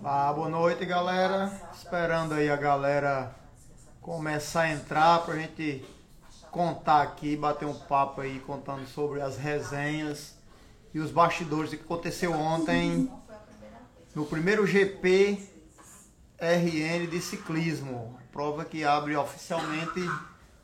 [0.00, 1.52] Ah, boa noite, galera.
[1.72, 3.32] Esperando aí a galera
[4.00, 5.84] começar a entrar pra gente
[6.50, 10.34] contar aqui, bater um papo aí contando sobre as resenhas
[10.92, 13.08] e os bastidores do que aconteceu ontem
[14.14, 15.38] no primeiro GP
[16.40, 18.18] RN de ciclismo.
[18.32, 20.00] Prova que abre oficialmente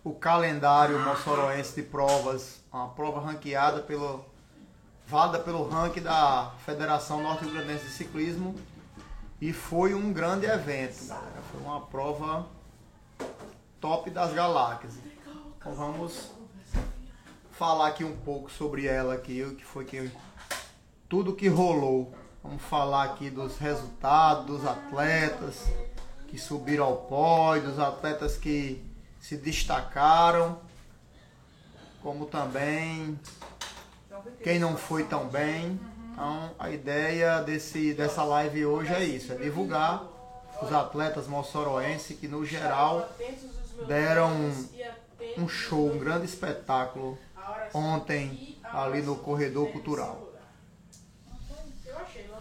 [0.02, 2.60] o calendário moçoroense de provas.
[2.72, 4.24] Uma prova ranqueada pelo
[5.06, 8.54] válida pelo ranking da Federação Norte Grandense de Ciclismo
[9.40, 11.42] e foi um grande evento, galera.
[11.52, 12.46] Foi uma prova
[13.80, 14.94] top das galáxias.
[15.56, 16.30] Então vamos
[17.52, 20.10] falar aqui um pouco sobre ela aqui, o que foi que
[21.08, 22.14] tudo que rolou.
[22.42, 25.64] Vamos falar aqui dos resultados dos atletas
[26.28, 28.84] que subiram ao pódio, dos atletas que
[29.20, 30.60] se destacaram,
[32.02, 33.18] como também
[34.42, 35.78] quem não foi tão bem.
[36.18, 40.02] Então a ideia desse, dessa live hoje é isso, é divulgar
[40.60, 43.08] os atletas moçoroenses que no geral
[43.86, 44.32] deram
[45.36, 47.16] um show, um grande espetáculo
[47.72, 50.32] ontem ali no corredor cultural.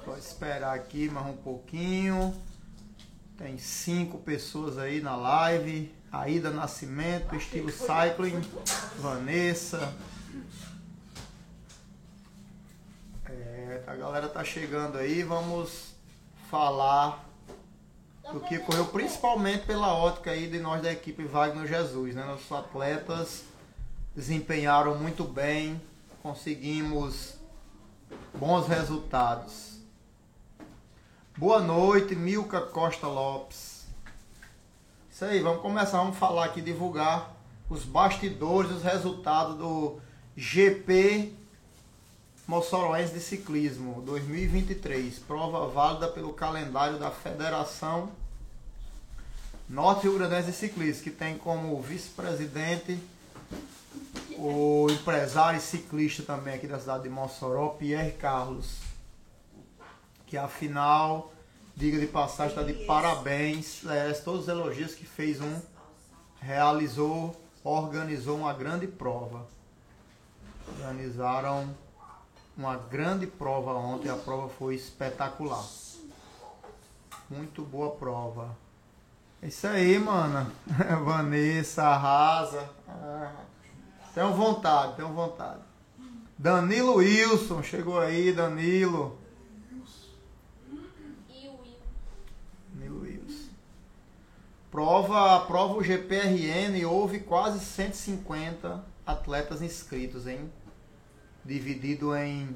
[0.04, 2.34] Vou esperar aqui mais um pouquinho.
[3.38, 5.96] Tem cinco pessoas aí na live.
[6.12, 8.42] Aida Nascimento, estilo cycling,
[8.98, 9.94] Vanessa,
[13.30, 15.94] É, a galera tá chegando aí, vamos
[16.50, 17.26] falar
[18.32, 22.24] do que ocorreu principalmente pela ótica aí de nós da equipe Wagner Jesus, né?
[22.24, 23.44] Nossos atletas
[24.16, 25.82] desempenharam muito bem,
[26.24, 27.34] conseguimos
[28.34, 29.82] bons resultados.
[31.36, 33.88] Boa noite, Milka Costa Lopes.
[35.12, 37.36] Isso aí, vamos começar, vamos falar aqui, divulgar
[37.70, 40.00] os bastidores, os resultados do
[40.38, 41.37] GP
[42.48, 48.10] Moçoroense de Ciclismo 2023, prova válida pelo calendário da Federação
[49.68, 52.98] Norte Rio Grandense de Ciclismo, que tem como vice-presidente
[54.38, 58.78] o empresário e ciclista também aqui da cidade de Mossoró, Pierre Carlos,
[60.26, 61.34] que afinal,
[61.76, 65.62] diga de passagem, está de parabéns, merece todos os elogios que fez um,
[66.40, 69.46] realizou, organizou uma grande prova.
[70.66, 71.76] Organizaram
[72.58, 75.64] uma grande prova ontem, a prova foi espetacular.
[77.30, 78.58] Muito boa prova.
[79.42, 80.52] É isso aí, mano.
[81.06, 82.68] Vanessa, arrasa.
[84.14, 85.60] Tenho vontade, tenho vontade.
[86.38, 89.20] Danilo Wilson, chegou aí, Danilo.
[92.74, 93.50] Danilo Wilson.
[94.72, 100.52] Prova, prova o GPRN, houve quase 150 atletas inscritos, hein?
[101.48, 102.56] Dividido em.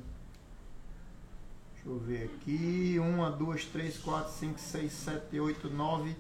[1.74, 2.98] Deixa eu ver aqui.
[3.00, 6.16] 1, 2, 3, 4, 5, 6, 7, 8, 9.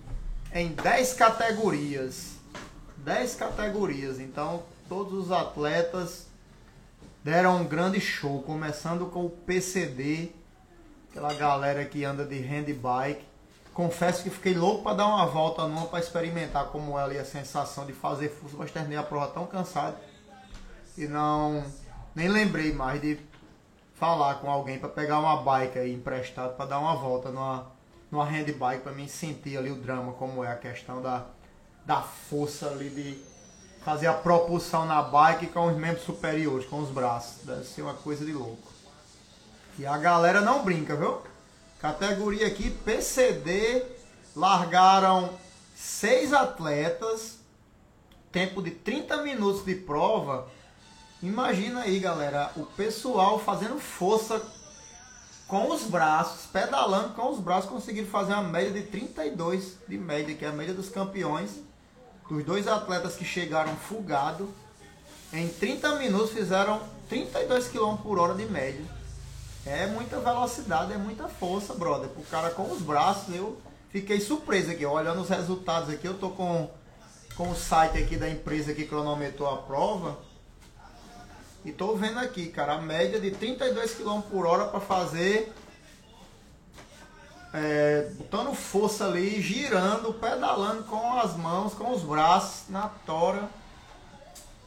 [0.54, 2.38] Em 10 categorias.
[2.98, 4.20] 10 categorias.
[4.20, 6.28] Então, todos os atletas
[7.24, 8.42] deram um grande show.
[8.42, 10.32] Começando com o PCD.
[11.12, 13.26] Aquela galera que anda de handbike.
[13.74, 17.24] Confesso que fiquei louco para dar uma volta numa para experimentar como é ali a
[17.24, 19.96] sensação de fazer força, mas terminei a prova tão cansado
[20.98, 21.64] e não
[22.16, 23.20] nem lembrei mais de
[23.96, 27.72] falar com alguém para pegar uma bike aí emprestado para dar uma volta numa,
[28.10, 31.26] numa handbike para mim sentir ali o drama, como é a questão da,
[31.86, 33.24] da força ali de
[33.84, 37.46] fazer a propulsão na bike com os membros superiores, com os braços.
[37.46, 38.72] Deve ser uma coisa de louco.
[39.78, 41.22] E a galera não brinca, viu?
[41.80, 43.84] Categoria aqui PCD
[44.36, 45.32] largaram
[45.76, 47.40] seis atletas,
[48.32, 50.48] tempo de 30 minutos de prova
[51.22, 54.42] Imagina aí, galera, o pessoal fazendo força
[55.48, 60.34] com os braços, pedalando com os braços, conseguiram fazer uma média de 32 de média,
[60.34, 61.60] que é a média dos campeões.
[62.28, 64.50] Dos dois atletas que chegaram fugado,
[65.32, 68.84] em 30 minutos fizeram 32 km por hora de média.
[69.64, 72.10] É muita velocidade, é muita força, brother.
[72.18, 76.32] O cara com os braços, eu fiquei surpreso aqui, olhando os resultados aqui, eu tô
[76.32, 76.68] com,
[77.36, 80.31] com o site aqui da empresa que cronometrou a prova.
[81.64, 85.54] E tô vendo aqui, cara, a média de 32 km por hora para fazer.
[87.54, 93.48] É, botando força ali, girando, pedalando com as mãos, com os braços na tora.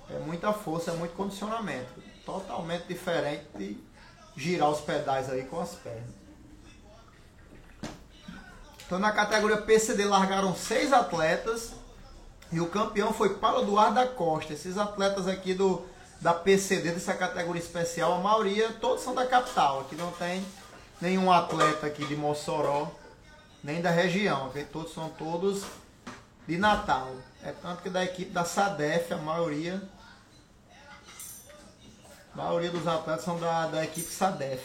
[0.08, 1.90] É muita força, é muito condicionamento.
[2.24, 3.76] Totalmente diferente de
[4.36, 6.24] girar os pedais aí com as pernas.
[8.86, 11.72] Então na categoria PCD largaram seis atletas
[12.52, 14.52] e o campeão foi Paulo Eduardo da Costa.
[14.52, 15.82] Esses atletas aqui do
[16.20, 19.80] da PCD, dessa categoria especial, a maioria, todos são da capital.
[19.80, 20.44] Aqui não tem
[21.00, 22.90] nenhum atleta aqui de Mossoró
[23.62, 25.64] nem da região, que todos são todos
[26.46, 27.10] de Natal.
[27.42, 29.82] É tanto que da equipe da SADEF, a maioria,
[32.34, 34.62] a maioria dos atletas são da, da equipe SADEF.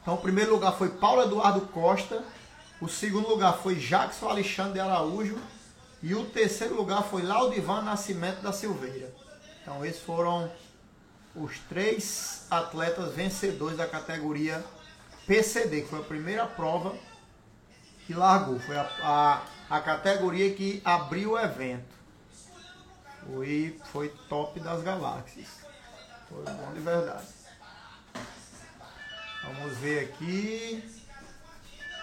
[0.00, 2.24] Então o primeiro lugar foi Paulo Eduardo Costa,
[2.80, 5.38] o segundo lugar foi Jackson Alexandre Araújo
[6.02, 9.12] e o terceiro lugar foi Laudivan Nascimento da Silveira.
[9.66, 10.48] Então esses foram
[11.34, 14.64] os três atletas vencedores da categoria
[15.26, 16.94] PCD, que foi a primeira prova
[18.06, 18.60] que largou.
[18.60, 21.96] Foi a, a, a categoria que abriu o evento.
[23.26, 25.48] Foi, foi top das galáxias.
[26.28, 27.26] Foi bom de verdade.
[29.42, 30.96] Vamos ver aqui.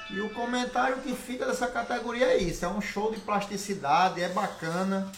[0.09, 2.65] E o comentário que fica dessa categoria é isso.
[2.65, 5.09] É um show de plasticidade, é bacana.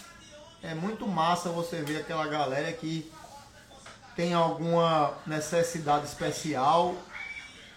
[0.63, 3.11] É muito massa você ver aquela galera que
[4.15, 6.95] tem alguma necessidade especial,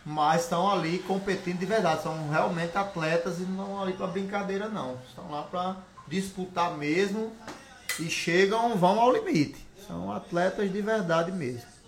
[0.04, 2.02] mas estão ali competindo de verdade.
[2.02, 4.96] São realmente atletas e não ali para brincadeira não.
[5.08, 5.76] Estão lá para
[6.06, 7.32] disputar mesmo
[7.98, 9.66] e chegam, vão ao limite.
[9.86, 11.78] São atletas de verdade mesmo.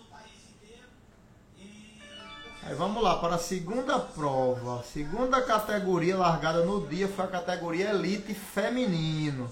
[2.62, 4.84] Aí vamos lá para a segunda prova.
[4.84, 9.50] Segunda categoria largada no dia foi a categoria Elite Feminino.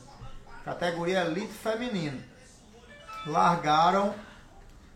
[0.69, 2.23] Categoria Elite Feminino.
[3.27, 4.15] Largaram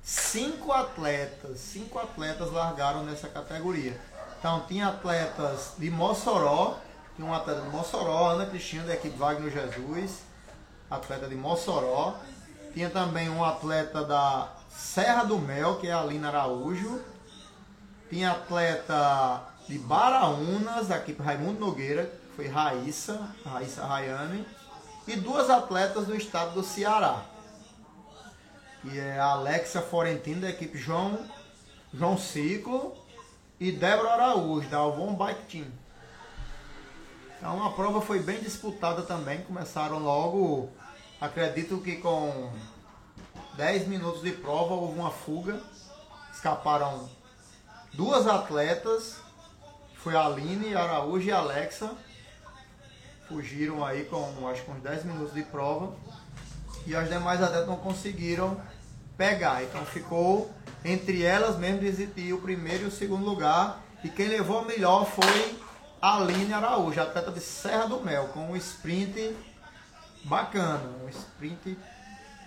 [0.03, 1.59] cinco atletas.
[1.59, 3.99] Cinco atletas largaram nessa categoria.
[4.39, 6.79] Então tinha atletas de Mossoró.
[7.17, 10.19] Tinha um atleta de Mossoró, Ana Cristina da equipe Wagner Jesus.
[10.91, 12.17] Atleta de Mossoró.
[12.75, 17.01] Tinha também um atleta da Serra do Mel, que é a Lina Araújo
[18.13, 24.47] tinha atleta de Baraunas, da equipe Raimundo Nogueira, que foi Raíssa, Raíssa Rayane,
[25.07, 27.25] e duas atletas do estado do Ceará,
[28.81, 31.19] que é a Alexia Forentino, da equipe João,
[31.93, 32.95] João Ciclo,
[33.63, 35.67] e Débora Araújo, da Alvon Bike Team.
[37.39, 40.69] Então a prova foi bem disputada também, começaram logo,
[41.21, 42.53] acredito que com
[43.55, 45.61] 10 minutos de prova houve uma fuga,
[46.33, 47.09] escaparam
[47.93, 49.19] duas atletas,
[49.95, 51.93] foi a Aline Araújo e a Alexa,
[53.33, 55.95] fugiram aí com acho que uns 10 minutos de prova
[56.87, 58.61] e as demais atletas não conseguiram
[59.17, 59.63] pegar.
[59.63, 60.51] Então ficou
[60.85, 63.83] entre elas mesmo decidir o primeiro e o segundo lugar.
[64.05, 65.57] E quem levou a melhor foi
[66.01, 69.35] a Aline Araújo, atleta de Serra do Mel, com um sprint
[70.25, 71.79] bacana, um sprint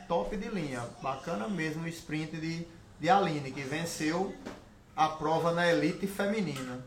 [0.08, 0.84] top de linha.
[1.02, 2.68] Bacana mesmo o sprint de,
[3.00, 4.36] de Aline, que venceu
[4.96, 6.86] a prova na elite feminina.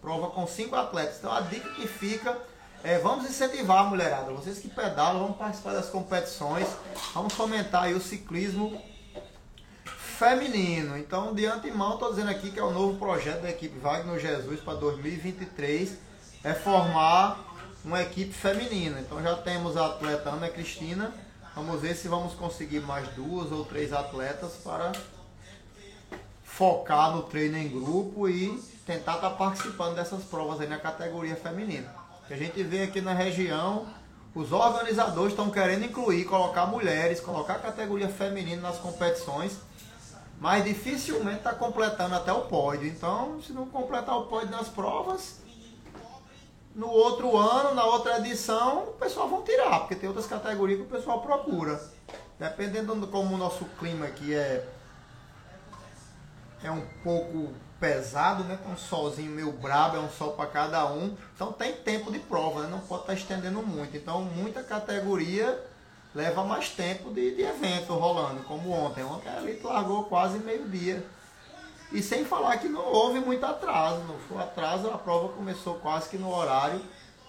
[0.00, 1.18] Prova com cinco atletas.
[1.18, 2.38] Então a dica que fica
[2.84, 4.32] é vamos incentivar a mulherada.
[4.32, 6.66] Vocês que pedalam, vamos participar das competições.
[7.14, 8.80] Vamos fomentar aí o ciclismo
[9.84, 10.96] feminino.
[10.96, 14.60] Então, de antemão, estou dizendo aqui que é o novo projeto da equipe Wagner Jesus
[14.60, 15.96] para 2023
[16.44, 17.52] é formar
[17.84, 19.00] uma equipe feminina.
[19.00, 21.12] Então já temos a atleta Ana Cristina.
[21.54, 24.92] Vamos ver se vamos conseguir mais duas ou três atletas para
[26.44, 31.36] focar no treino em grupo e tentar estar tá participando dessas provas aí na categoria
[31.36, 32.01] feminina.
[32.26, 33.86] Que a gente vê aqui na região,
[34.34, 39.58] os organizadores estão querendo incluir, colocar mulheres, colocar categoria feminina nas competições,
[40.40, 42.88] mas dificilmente está completando até o pódio.
[42.88, 45.40] Então, se não completar o pódio nas provas,
[46.74, 50.86] no outro ano, na outra edição, o pessoal vão tirar, porque tem outras categorias que
[50.86, 51.80] o pessoal procura.
[52.38, 54.66] Dependendo de como o nosso clima aqui é
[56.64, 57.52] é um pouco
[57.82, 58.56] pesado, né?
[58.62, 61.16] Com um solzinho meio brabo, é um sol para cada um.
[61.34, 62.68] Então tem tempo de prova, né?
[62.70, 63.96] não pode estar tá estendendo muito.
[63.96, 65.60] Então muita categoria
[66.14, 69.02] leva mais tempo de, de evento rolando, como ontem.
[69.02, 71.04] Ontem a Elite largou quase meio-dia.
[71.90, 74.00] E sem falar que não houve muito atraso.
[74.04, 76.80] Não foi atraso, a prova começou quase que no horário.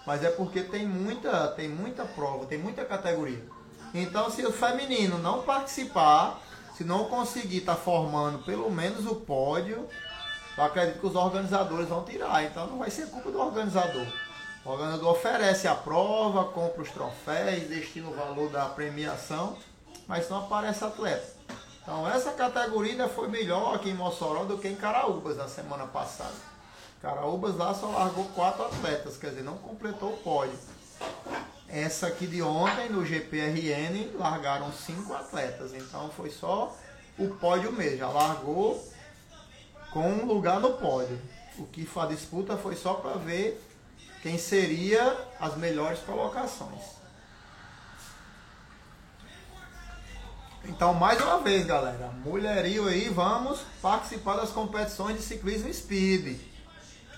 [0.06, 3.44] Mas é porque tem muita, tem muita prova, tem muita categoria.
[3.92, 6.40] Então se o feminino não participar,
[6.76, 9.88] se não conseguir estar tá formando pelo menos o pódio,
[10.56, 12.44] eu acredito que os organizadores vão tirar.
[12.44, 14.06] Então não vai ser culpa do organizador.
[14.64, 19.56] O organizador oferece a prova, compra os troféus, destina o valor da premiação,
[20.06, 21.34] mas não aparece atleta.
[21.82, 25.86] Então essa categoria ainda foi melhor aqui em Mossoró do que em Caraúbas na semana
[25.86, 26.32] passada.
[27.02, 30.58] Caraúbas lá só largou quatro atletas, quer dizer, não completou o pódio.
[31.68, 35.74] Essa aqui de ontem, no GPRN, largaram cinco atletas.
[35.74, 36.74] Então foi só
[37.18, 37.98] o pódio mesmo.
[37.98, 38.82] Já largou
[39.94, 41.18] com um lugar no pódio.
[41.56, 43.64] O que a disputa foi só para ver
[44.20, 46.82] quem seria as melhores colocações.
[50.64, 56.40] Então, mais uma vez, galera, mulherio aí, vamos participar das competições de ciclismo speed.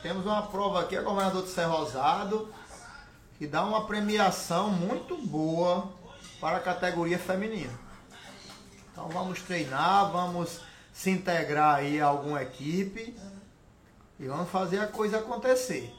[0.02, 2.52] temos uma prova aqui, a governador de Serra Rosado,
[3.38, 5.88] que dá uma premiação muito boa
[6.40, 7.72] para a categoria feminina.
[8.92, 10.60] Então vamos treinar, vamos
[10.96, 13.14] se integrar aí a alguma equipe
[14.18, 15.92] e vamos fazer a coisa acontecer.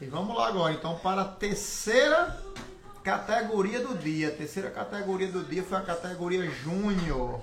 [0.00, 2.40] E vamos lá agora, então, para a terceira
[3.02, 4.28] categoria do dia.
[4.28, 7.42] A terceira categoria do dia foi a categoria Júnior.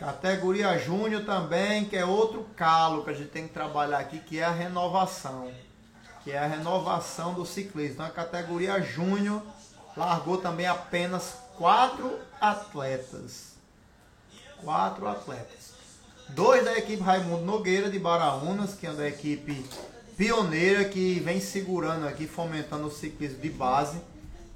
[0.00, 4.40] Categoria Júnior também, que é outro calo que a gente tem que trabalhar aqui, que
[4.40, 5.52] é a renovação.
[6.24, 7.94] Que é a renovação do ciclismo.
[7.94, 9.40] Então, a categoria Júnior
[9.96, 13.54] largou também apenas quatro atletas.
[14.62, 15.74] Quatro atletas.
[16.28, 19.64] Dois da equipe Raimundo Nogueira de Baraunas, que é da equipe
[20.16, 24.00] pioneira que vem segurando aqui, fomentando o ciclismo de base.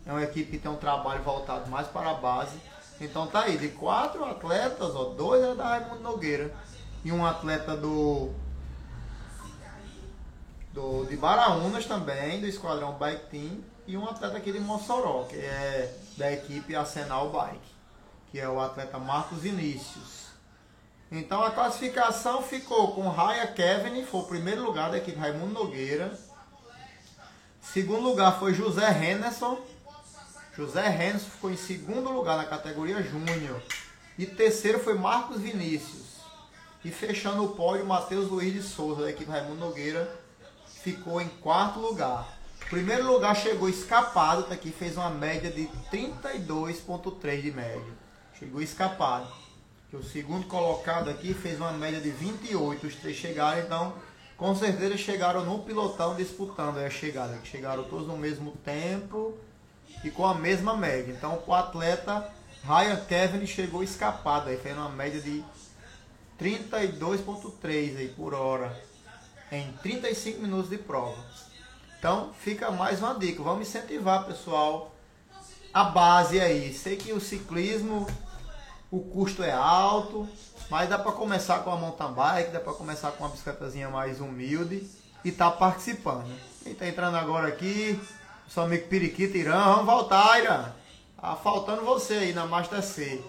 [0.05, 2.59] É uma equipe que tem um trabalho voltado mais para a base.
[3.01, 6.53] Então tá aí, de quatro atletas, ó, dois é da Raimundo Nogueira
[7.05, 8.31] e um atleta do,
[10.73, 15.37] do de Baraunas também, do Esquadrão Bike Team, e um atleta aqui de Mossoró, que
[15.37, 17.75] é da equipe Arsenal Bike,
[18.31, 20.21] que é o atleta Marcos Vinícius.
[21.11, 26.17] Então a classificação ficou com Raya Kevin, foi o primeiro lugar da equipe Raimundo Nogueira.
[27.61, 29.59] Segundo lugar foi José Henderson.
[30.57, 33.61] José Henderson ficou em segundo lugar na categoria Júnior.
[34.17, 36.21] E terceiro foi Marcos Vinícius.
[36.85, 40.11] E fechando o pódio, Matheus Luiz de Souza, da equipe Raimundo Nogueira,
[40.83, 42.40] ficou em quarto lugar.
[42.71, 47.93] Primeiro lugar chegou escapado, tá aqui, fez uma média de 32,3 de média.
[48.39, 49.27] Chegou escapado
[49.91, 53.93] que o segundo colocado aqui fez uma média de 28, os três chegaram, então
[54.37, 59.37] com certeza chegaram no pilotão disputando a chegada, chegaram todos no mesmo tempo
[60.05, 61.13] e com a mesma média.
[61.13, 65.43] Então o atleta Ryan Kevin chegou escapado, aí fez uma média de
[66.41, 68.81] 32.3 aí por hora
[69.51, 71.30] em 35 minutos de prova.
[72.01, 74.91] Então fica mais uma dica, vamos incentivar pessoal
[75.73, 76.73] a base aí.
[76.73, 78.07] Sei que o ciclismo
[78.91, 80.27] o custo é alto,
[80.71, 84.19] mas dá para começar com a mountain bike, dá para começar com uma bicicletazinha mais
[84.19, 84.91] humilde
[85.23, 86.35] e tá participando.
[86.63, 88.01] Quem tá entrando agora aqui,
[88.49, 90.73] seu amigo Periquito Irã, vamos voltar, Irã.
[91.21, 93.23] Tá faltando você aí na Master C.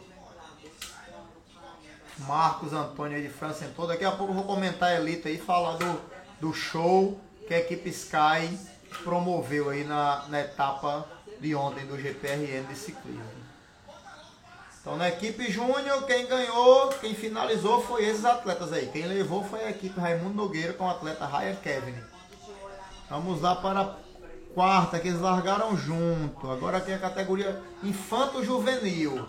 [2.20, 3.86] Marcos Antônio aí de França entrou.
[3.86, 6.02] Daqui a pouco eu vou comentar a Elite aí, falar do,
[6.40, 7.20] do show
[7.52, 8.58] que a equipe Sky
[9.04, 11.06] promoveu aí na, na etapa
[11.38, 13.26] de ontem do GPRN de ciclismo.
[14.80, 18.88] Então na equipe júnior, quem ganhou, quem finalizou foi esses atletas aí.
[18.88, 21.96] Quem levou foi a equipe Raimundo Nogueira com o atleta Ryan Kevin.
[23.10, 23.96] Vamos lá para a
[24.54, 26.50] quarta, que eles largaram junto.
[26.50, 29.28] Agora é a categoria Infanto Juvenil,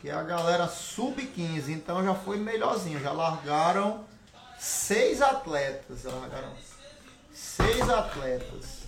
[0.00, 1.68] que é a galera sub-15.
[1.68, 2.98] Então já foi melhorzinho.
[2.98, 4.04] Já largaram
[4.58, 6.02] seis atletas.
[6.02, 6.73] Largaram
[7.34, 8.84] seis atletas.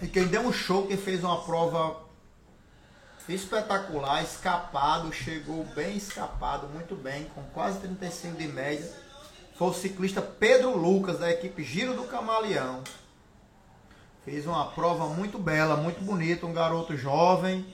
[0.00, 2.02] E quem deu um show, quem fez uma prova
[3.28, 8.90] espetacular, escapado, chegou bem escapado, muito bem, com quase 35 de média.
[9.56, 12.82] Foi o ciclista Pedro Lucas, da equipe Giro do Camaleão.
[14.24, 17.64] Fez uma prova muito bela, muito bonita, um garoto jovem,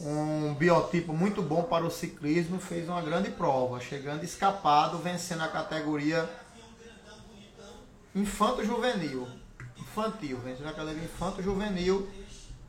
[0.00, 5.48] um biotipo muito bom para o ciclismo, fez uma grande prova, chegando escapado, vencendo a
[5.48, 6.28] categoria
[8.14, 9.28] infanto juvenil.
[9.76, 12.08] Infantil, vencendo a categoria infanto juvenil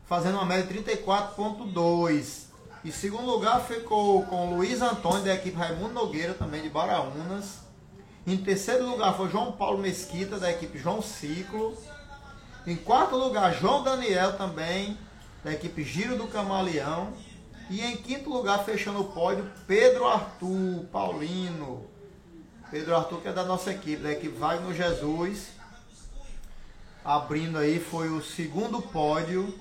[0.09, 2.45] fazendo uma média de 34,2.
[2.83, 7.59] Em segundo lugar ficou com Luiz Antônio, da equipe Raimundo Nogueira, também de Baraunas.
[8.25, 11.77] Em terceiro lugar foi João Paulo Mesquita, da equipe João Ciclo.
[12.65, 14.97] Em quarto lugar, João Daniel, também,
[15.43, 17.13] da equipe Giro do Camaleão.
[17.69, 21.85] E em quinto lugar, fechando o pódio, Pedro Arthur Paulino.
[22.71, 25.49] Pedro Arthur, que é da nossa equipe, da equipe Wagner Jesus.
[27.03, 29.53] Abrindo aí, foi o segundo pódio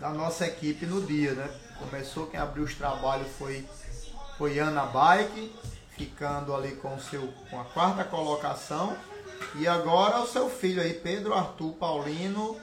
[0.00, 1.48] da nossa equipe no dia, né?
[1.78, 3.66] Começou, quem abriu os trabalhos foi,
[4.38, 5.54] foi Ana Bike,
[5.90, 8.96] ficando ali com, seu, com a quarta colocação.
[9.56, 12.56] E agora o seu filho aí, Pedro Arthur Paulino,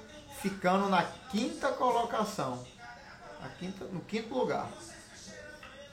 [0.43, 2.61] ficando na quinta colocação.
[3.41, 4.67] A quinta, no quinto lugar.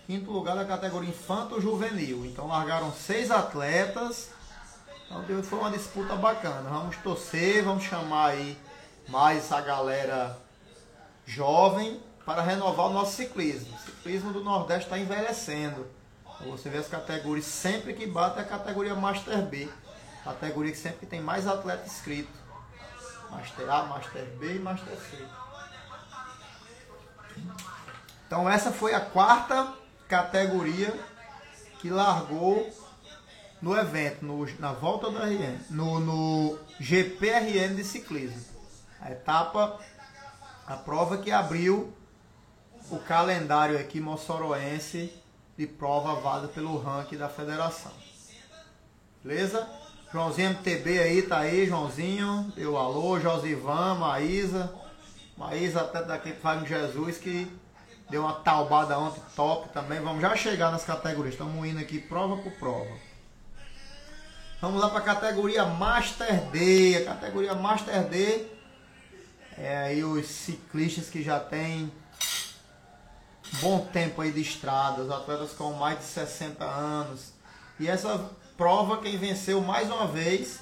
[0.09, 2.27] Quinto lugar da categoria Infanto Juvenil.
[2.27, 4.31] Então largaram seis atletas.
[5.07, 6.69] Então foi uma disputa bacana.
[6.69, 8.59] Vamos torcer, vamos chamar aí
[9.09, 10.37] mais essa galera
[11.25, 13.73] jovem para renovar o nosso ciclismo.
[13.73, 15.87] O ciclismo do Nordeste está envelhecendo.
[16.47, 19.69] Você vê as categorias, sempre que bate é a categoria Master B.
[20.25, 22.40] Categoria que sempre tem mais atleta inscrito.
[23.31, 25.27] Master A, Master B e Master C.
[28.27, 29.73] Então essa foi a quarta
[30.09, 30.93] categoria
[31.81, 32.69] que largou
[33.61, 38.45] no evento, no, na volta do RN, no, no GPRN de ciclismo.
[39.01, 39.79] A etapa,
[40.67, 41.93] a prova que abriu
[42.91, 45.13] o calendário aqui moçoroense
[45.57, 47.93] de prova válida pelo ranking da federação.
[49.23, 49.69] Beleza?
[50.13, 52.53] Joãozinho MTB aí, tá aí, Joãozinho.
[52.57, 54.75] Deu alô, Josivan, Maísa.
[55.37, 57.49] Maísa até daqui Fagner Jesus que
[58.11, 60.01] deu uma taubada ontem top também.
[60.01, 61.35] Vamos já chegar nas categorias.
[61.35, 62.91] Estamos indo aqui prova por prova.
[64.61, 66.97] Vamos lá para a categoria Master D.
[66.97, 68.47] A categoria Master D
[69.57, 71.91] é aí os ciclistas que já têm
[73.61, 77.33] bom tempo aí de estrada, os atletas com mais de 60 anos.
[77.79, 78.29] E essa
[78.61, 80.61] prova, quem venceu mais uma vez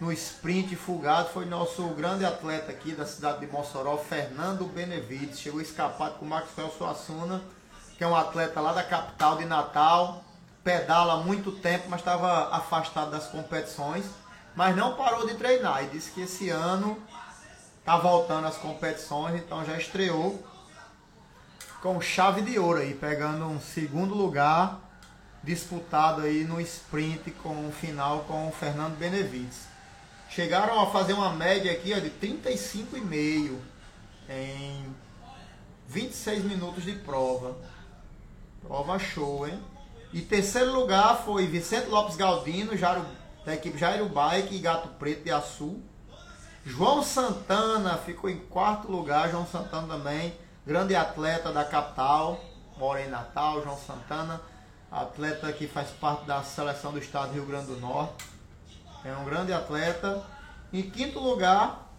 [0.00, 5.38] no sprint fugado foi nosso grande atleta aqui da cidade de Mossoró, Fernando Benevides.
[5.38, 7.42] Chegou escapado com o Maxwell Suassuna,
[7.98, 10.24] que é um atleta lá da capital de Natal.
[10.64, 14.06] Pedala há muito tempo, mas estava afastado das competições.
[14.54, 16.96] Mas não parou de treinar e disse que esse ano
[17.78, 20.42] está voltando às competições, então já estreou
[21.82, 24.85] com chave de ouro aí, pegando um segundo lugar
[25.46, 29.60] disputado aí no sprint com o final com o Fernando Benevides.
[30.28, 33.56] Chegaram a fazer uma média aqui ó, de 35,5
[34.28, 34.84] em
[35.88, 37.56] 26 minutos de prova.
[38.60, 39.58] Prova show, hein?
[40.12, 43.06] E terceiro lugar foi Vicente Lopes Galdino, Jairo,
[43.44, 45.80] da equipe Jairo Bike e Gato Preto de Açu.
[46.64, 50.34] João Santana ficou em quarto lugar, João Santana também
[50.66, 52.40] grande atleta da capital,
[52.76, 54.40] mora em Natal, João Santana,
[54.90, 58.24] atleta que faz parte da seleção do estado do Rio Grande do Norte.
[59.04, 60.24] É um grande atleta.
[60.72, 61.90] Em quinto lugar,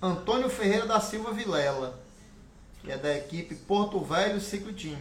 [0.00, 1.98] Antônio Ferreira da Silva Vilela,
[2.80, 4.98] que é da equipe Porto Velho Ciclo Team.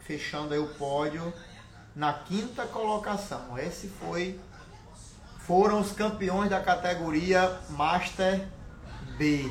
[0.00, 1.32] Fechando aí o pódio
[1.94, 3.58] na quinta colocação.
[3.58, 4.38] Esse foi
[5.38, 8.46] foram os campeões da categoria Master
[9.16, 9.50] B.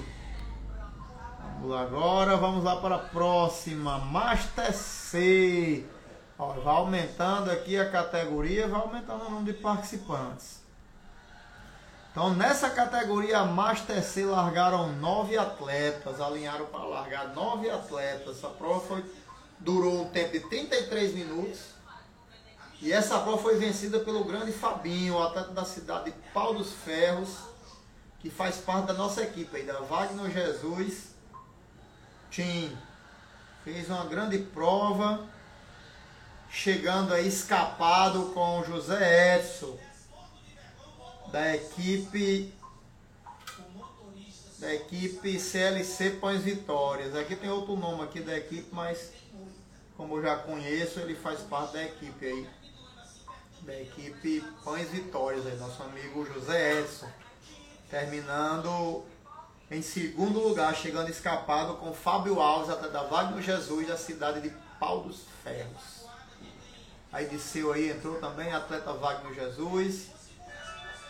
[1.55, 3.97] Vamos lá agora, vamos lá para a próxima.
[3.97, 5.85] Master C.
[6.39, 10.61] Ó, vai aumentando aqui a categoria, vai aumentando o número de participantes.
[12.11, 18.43] Então nessa categoria Master C largaram nove atletas, alinharam para largar nove atletas.
[18.43, 19.05] A prova foi,
[19.59, 21.59] durou um tempo de 33 minutos.
[22.81, 27.37] E essa prova foi vencida pelo grande Fabinho, atleta da cidade de Pau dos Ferros,
[28.21, 31.09] que faz parte da nossa equipe aí, da Wagner Jesus
[32.31, 32.77] Tim
[33.63, 35.27] fez uma grande prova,
[36.49, 39.77] chegando aí escapado com José Edson,
[41.31, 42.53] da equipe
[44.59, 47.15] da equipe CLC Pães Vitórias.
[47.15, 49.11] Aqui tem outro nome aqui da equipe, mas
[49.95, 52.49] como eu já conheço, ele faz parte da equipe aí.
[53.61, 57.09] Da equipe Pães Vitórias, aí, nosso amigo José Edson.
[57.89, 59.05] Terminando
[59.71, 64.49] em segundo lugar, chegando escapado com Fábio Alves, até da Wagner Jesus, da cidade de
[64.79, 65.98] Pau dos Ferros.
[67.11, 70.07] Aí desceu aí, entrou também atleta Wagner Jesus.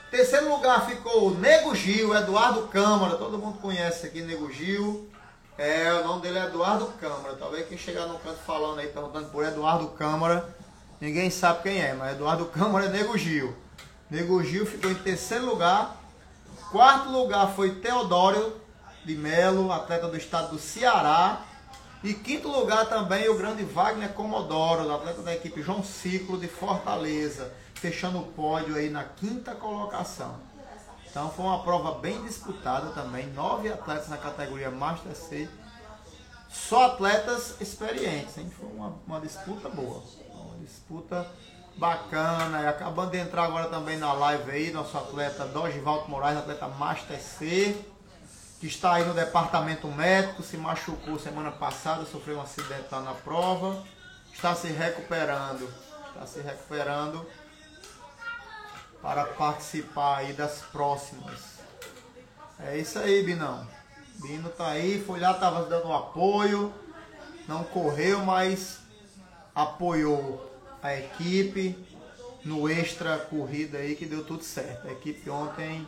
[0.09, 3.17] Terceiro lugar ficou o Nego Gil, Eduardo Câmara.
[3.17, 5.09] Todo mundo conhece aqui Nego Gil.
[5.57, 7.35] É, o nome dele é Eduardo Câmara.
[7.35, 10.55] Talvez quem chegar no canto falando aí, perguntando por Eduardo Câmara,
[11.01, 13.55] ninguém sabe quem é, mas Eduardo Câmara é Nego Gil.
[14.09, 15.99] Nego Gil ficou em terceiro lugar
[16.71, 18.55] Quarto lugar foi Teodório
[19.03, 21.41] de Melo, atleta do estado do Ceará.
[22.01, 27.53] E quinto lugar também o grande Wagner Comodoro, atleta da equipe João Ciclo de Fortaleza,
[27.73, 30.39] fechando o pódio aí na quinta colocação.
[31.09, 35.49] Então foi uma prova bem disputada também, nove atletas na categoria Master C,
[36.47, 38.49] só atletas experientes, hein?
[38.57, 40.01] Foi uma, uma disputa boa,
[40.33, 41.29] uma disputa
[41.75, 42.61] bacana.
[42.61, 47.19] E acabando de entrar agora também na live aí, nosso atleta Dogivaldo Moraes, atleta Master
[47.19, 47.75] C,
[48.59, 53.13] que está aí no departamento médico, se machucou semana passada, sofreu um acidente lá na
[53.13, 53.83] prova,
[54.33, 55.67] está se recuperando,
[56.09, 57.25] está se recuperando
[59.01, 61.59] para participar aí das próximas.
[62.59, 63.65] É isso aí, Binão.
[64.15, 66.73] Bino tá aí, foi lá, tava dando apoio,
[67.47, 68.79] não correu, mas
[69.55, 70.51] apoiou
[70.83, 71.77] a equipe
[72.43, 74.89] no extra corrida aí que deu tudo certo.
[74.89, 75.87] A equipe ontem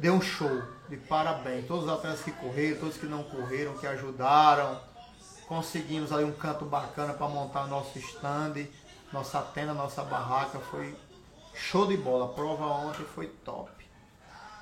[0.00, 1.66] deu um show de parabéns.
[1.66, 4.80] Todos os atletas que correram, todos que não correram, que ajudaram.
[5.46, 8.66] Conseguimos aí um canto bacana para montar nosso stand,
[9.12, 10.58] nossa tenda, nossa barraca.
[10.58, 10.96] Foi
[11.54, 12.26] show de bola.
[12.26, 13.70] A prova ontem foi top.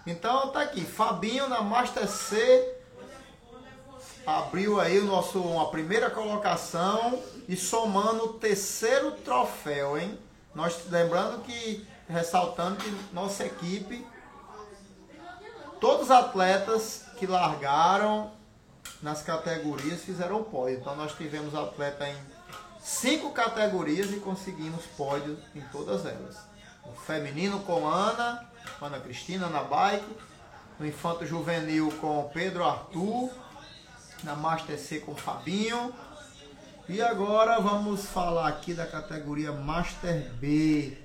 [0.07, 2.77] Então tá aqui, Fabinho na Master C
[4.29, 10.19] abriu aí o nosso, uma primeira colocação e somando o terceiro troféu, hein?
[10.55, 14.07] Nós lembrando que, ressaltando que nossa equipe,
[15.81, 18.31] todos os atletas que largaram
[19.03, 20.79] nas categorias fizeram pódio.
[20.79, 22.17] Então nós tivemos atleta em
[22.81, 26.37] cinco categorias e conseguimos pódio em todas elas.
[26.85, 28.49] O feminino com Ana,
[28.81, 30.17] Ana Cristina na bike,
[30.79, 33.31] no infanto juvenil com Pedro Arthur,
[34.25, 35.93] na Master C com Fabinho.
[36.89, 40.97] E agora vamos falar aqui da categoria Master B,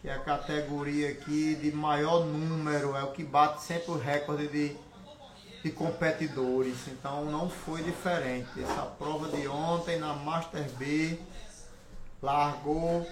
[0.00, 4.46] que é a categoria aqui de maior número, é o que bate sempre o recorde
[4.48, 4.76] de,
[5.62, 6.86] de competidores.
[6.88, 8.48] Então não foi diferente.
[8.62, 11.18] Essa prova de ontem na Master B
[12.22, 13.06] largou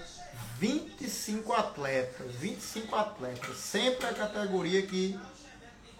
[0.59, 5.19] 25 atletas, 25 atletas, sempre a categoria que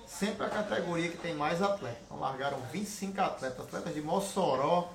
[0.06, 2.00] sempre a categoria que tem mais atletas.
[2.06, 4.90] Então largaram 25 atletas, atletas de Mossoró,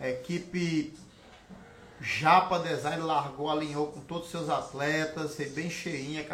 [0.00, 0.96] equipe
[2.00, 6.24] Japa Design largou, alinhou com todos os seus atletas, bem cheinha,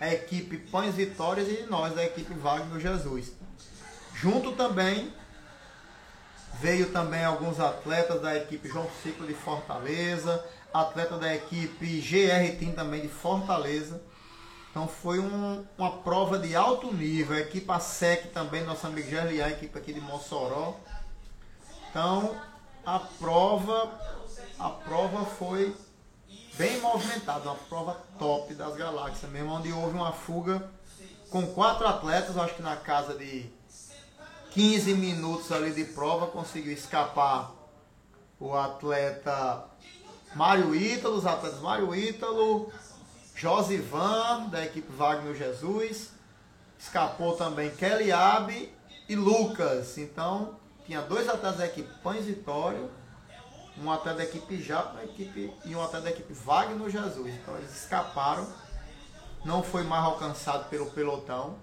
[0.00, 3.32] a equipe Pães Vitórias e nós, da equipe Wagner Jesus.
[4.14, 5.12] Junto também
[6.60, 12.72] veio também alguns atletas da equipe João Ciclo de Fortaleza, atleta da equipe GR Team
[12.72, 14.00] também de Fortaleza.
[14.70, 17.36] Então foi um, uma prova de alto nível.
[17.36, 20.76] A equipe ASEC também, nosso amigo Gerlian, equipe aqui de Mossoró.
[21.90, 22.40] Então
[22.84, 23.90] a prova,
[24.62, 25.74] a prova foi
[26.56, 30.70] bem movimentada, uma prova top das galáxias mesmo, onde houve uma fuga
[31.30, 33.50] com quatro atletas, acho que na casa de
[34.52, 37.50] 15 minutos ali de prova, conseguiu escapar
[38.38, 39.64] o atleta
[40.36, 42.70] Mário Ítalo, os atletas Mário Ítalo,
[43.34, 46.10] Josivan, da equipe Wagner Jesus,
[46.78, 48.72] escapou também Kelly Abe
[49.08, 49.98] e Lucas.
[49.98, 50.54] Então,
[50.86, 53.01] tinha dois atletas da equipe Pães Vitória,
[53.82, 57.34] um atleta da equipe Japa equipe, e um atleta da equipe Wagner Jesus.
[57.34, 58.46] Então, eles escaparam,
[59.44, 61.56] não foi mais alcançado pelo pelotão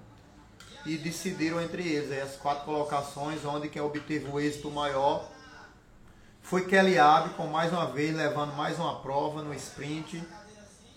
[0.85, 5.29] e decidiram entre eles aí, as quatro colocações, onde quem obteve o êxito maior
[6.49, 10.23] foi Kelly Abe, com mais uma vez levando mais uma prova no sprint.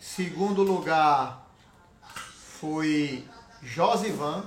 [0.01, 1.47] Segundo lugar
[2.61, 3.29] foi
[3.63, 4.47] Josivan.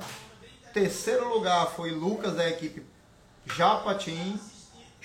[0.73, 2.83] Terceiro lugar foi Lucas da equipe
[3.45, 4.39] Japatim.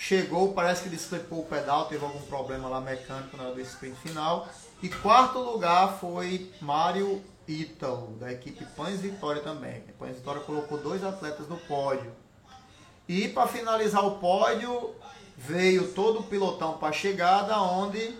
[0.02, 3.60] Chegou, parece que ele slipou o pedal, teve algum problema lá mecânico na hora do
[3.60, 4.48] sprint final.
[4.82, 9.84] E quarto lugar foi Mário Ítalo, da equipe Pães Vitória também.
[9.98, 12.10] Pães Vitória colocou dois atletas no pódio.
[13.06, 14.94] E para finalizar o pódio,
[15.36, 18.18] veio todo o pilotão para a chegada, onde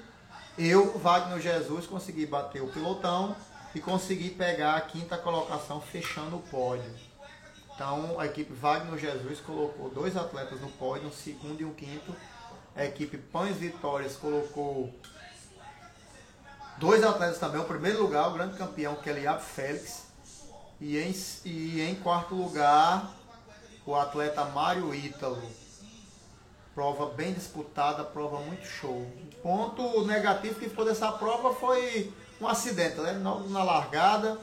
[0.59, 3.35] eu, Wagner Jesus, consegui bater o pilotão
[3.75, 7.10] e consegui pegar a quinta colocação fechando o pódio.
[7.81, 12.15] Então a equipe Wagner Jesus colocou dois atletas no pódio, um segundo e um quinto.
[12.77, 14.95] A equipe Pães Vitórias colocou
[16.77, 17.59] dois atletas também.
[17.59, 20.09] O primeiro lugar, o grande campeão, Keliab Félix.
[20.79, 21.15] E em,
[21.47, 23.15] e em quarto lugar,
[23.87, 25.43] o atleta Mário Ítalo.
[26.75, 29.01] Prova bem disputada, prova muito show.
[29.01, 33.15] O ponto negativo que ficou dessa prova foi um acidente, né?
[33.15, 34.39] Na largada,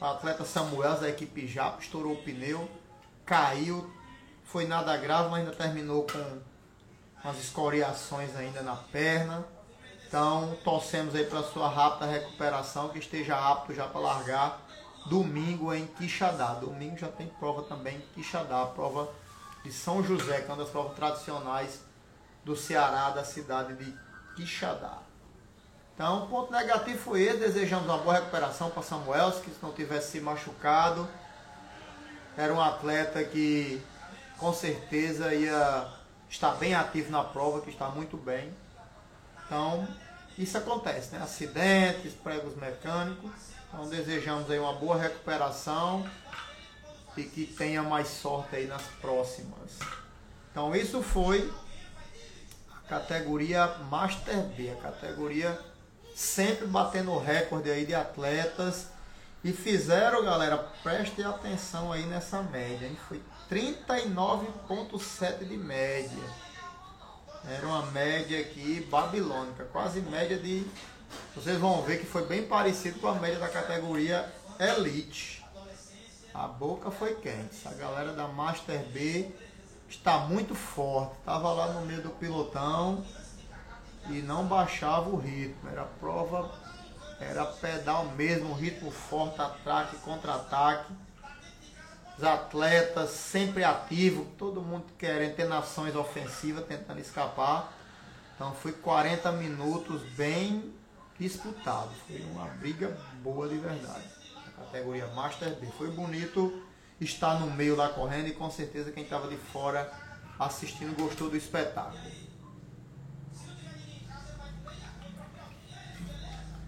[0.00, 2.66] o atleta Samuel da equipe Japa estourou o pneu,
[3.28, 3.88] caiu,
[4.44, 6.40] foi nada grave, mas ainda terminou com
[7.22, 9.44] umas escoriações ainda na perna.
[10.06, 14.60] Então, torcemos aí para sua rápida recuperação, que esteja apto já para largar
[15.04, 16.54] domingo em Quixadá.
[16.54, 19.12] Domingo já tem prova também em Quixadá, prova
[19.62, 21.82] de São José, que é uma das provas tradicionais
[22.42, 23.94] do Ceará, da cidade de
[24.34, 24.98] Quixadá.
[25.94, 27.38] Então, ponto negativo foi esse.
[27.38, 31.06] Desejamos uma boa recuperação para Samuel, se não tivesse se machucado,
[32.38, 33.82] era um atleta que
[34.38, 35.88] com certeza ia
[36.30, 38.54] estar bem ativo na prova, que está muito bem.
[39.44, 39.88] Então,
[40.38, 41.20] isso acontece, né?
[41.20, 43.32] Acidentes, pregos mecânicos.
[43.68, 46.08] Então, desejamos aí uma boa recuperação
[47.16, 49.80] e que tenha mais sorte aí nas próximas.
[50.52, 51.52] Então, isso foi
[52.72, 55.58] a categoria Master B, a categoria
[56.14, 58.86] sempre batendo recorde aí de atletas.
[59.48, 62.98] E fizeram, galera, preste atenção aí nessa média, hein?
[63.08, 63.18] Foi
[63.50, 66.22] 39,7 de média.
[67.48, 70.66] Era uma média aqui babilônica, quase média de.
[71.34, 74.30] Vocês vão ver que foi bem parecido com a média da categoria
[74.60, 75.42] Elite.
[76.34, 77.66] A boca foi quente.
[77.66, 79.30] A galera da Master B
[79.88, 81.14] está muito forte.
[81.24, 83.02] Tava lá no meio do pilotão
[84.10, 85.70] e não baixava o ritmo.
[85.70, 86.50] Era prova,
[87.20, 90.92] era pedal mesmo, ritmo forte, ataque, contra-ataque.
[92.16, 97.72] os atletas sempre ativos, todo mundo querendo ter nações ofensivas, tentando escapar.
[98.34, 100.72] Então foi 40 minutos bem
[101.18, 101.96] disputados.
[102.06, 104.04] Foi uma briga boa de verdade.
[104.46, 105.66] A categoria Master B.
[105.76, 106.62] Foi bonito
[107.00, 109.90] estar no meio lá correndo e com certeza quem estava de fora
[110.38, 111.98] assistindo gostou do espetáculo.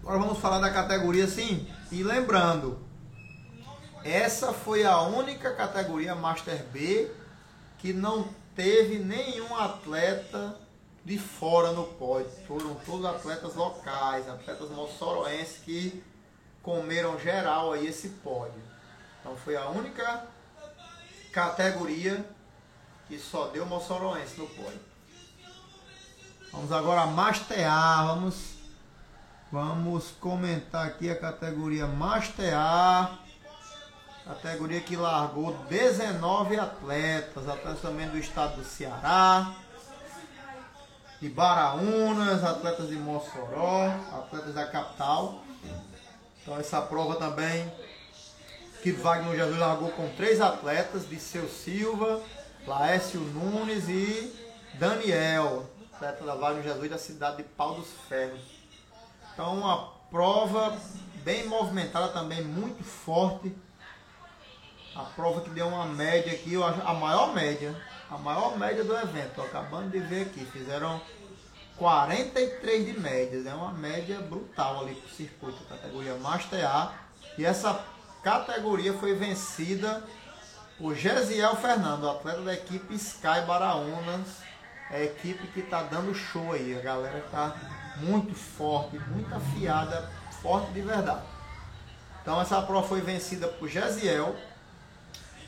[0.01, 1.67] Agora vamos falar da categoria sim.
[1.91, 2.79] E lembrando,
[4.03, 7.11] essa foi a única categoria Master B
[7.77, 10.57] que não teve nenhum atleta
[11.05, 12.31] de fora no pódio.
[12.47, 16.03] Foram todos atletas locais, atletas moçoroenses que
[16.63, 18.61] comeram geral aí esse pódio.
[19.19, 20.25] Então foi a única
[21.31, 22.25] categoria
[23.07, 24.81] que só deu moçoroense no pódio.
[26.51, 28.50] Vamos agora mastear, vamos
[29.51, 33.19] vamos comentar aqui a categoria mastear.
[34.23, 39.53] Categoria que largou 19 atletas, atletas também do estado do Ceará,
[41.19, 45.43] de Baraunas, atletas de Mossoró, atletas da capital.
[46.41, 47.69] Então essa prova também
[48.81, 52.21] que Wagner Jesus largou com três atletas, de Seu Silva,
[52.65, 54.33] Laércio Nunes e
[54.75, 58.60] Daniel, atleta da Wagner Jesus da cidade de Pau dos Ferros.
[59.33, 60.77] Então uma prova
[61.23, 63.55] bem movimentada também, muito forte.
[64.95, 67.73] A prova que deu uma média aqui, eu acho, a maior média,
[68.09, 71.01] a maior média do evento, tô acabando de ver aqui, fizeram
[71.77, 76.93] 43 de média, é uma média brutal ali pro circuito, categoria Master A,
[77.37, 77.83] e essa
[78.21, 80.03] categoria foi vencida
[80.77, 84.41] por Gesiel Fernando, atleta da equipe Sky Baraunas,
[84.89, 87.55] é a equipe que está dando show aí, a galera está
[87.97, 90.09] muito forte, muito afiada,
[90.41, 91.21] forte de verdade.
[92.21, 94.35] Então essa prova foi vencida por Gesiel,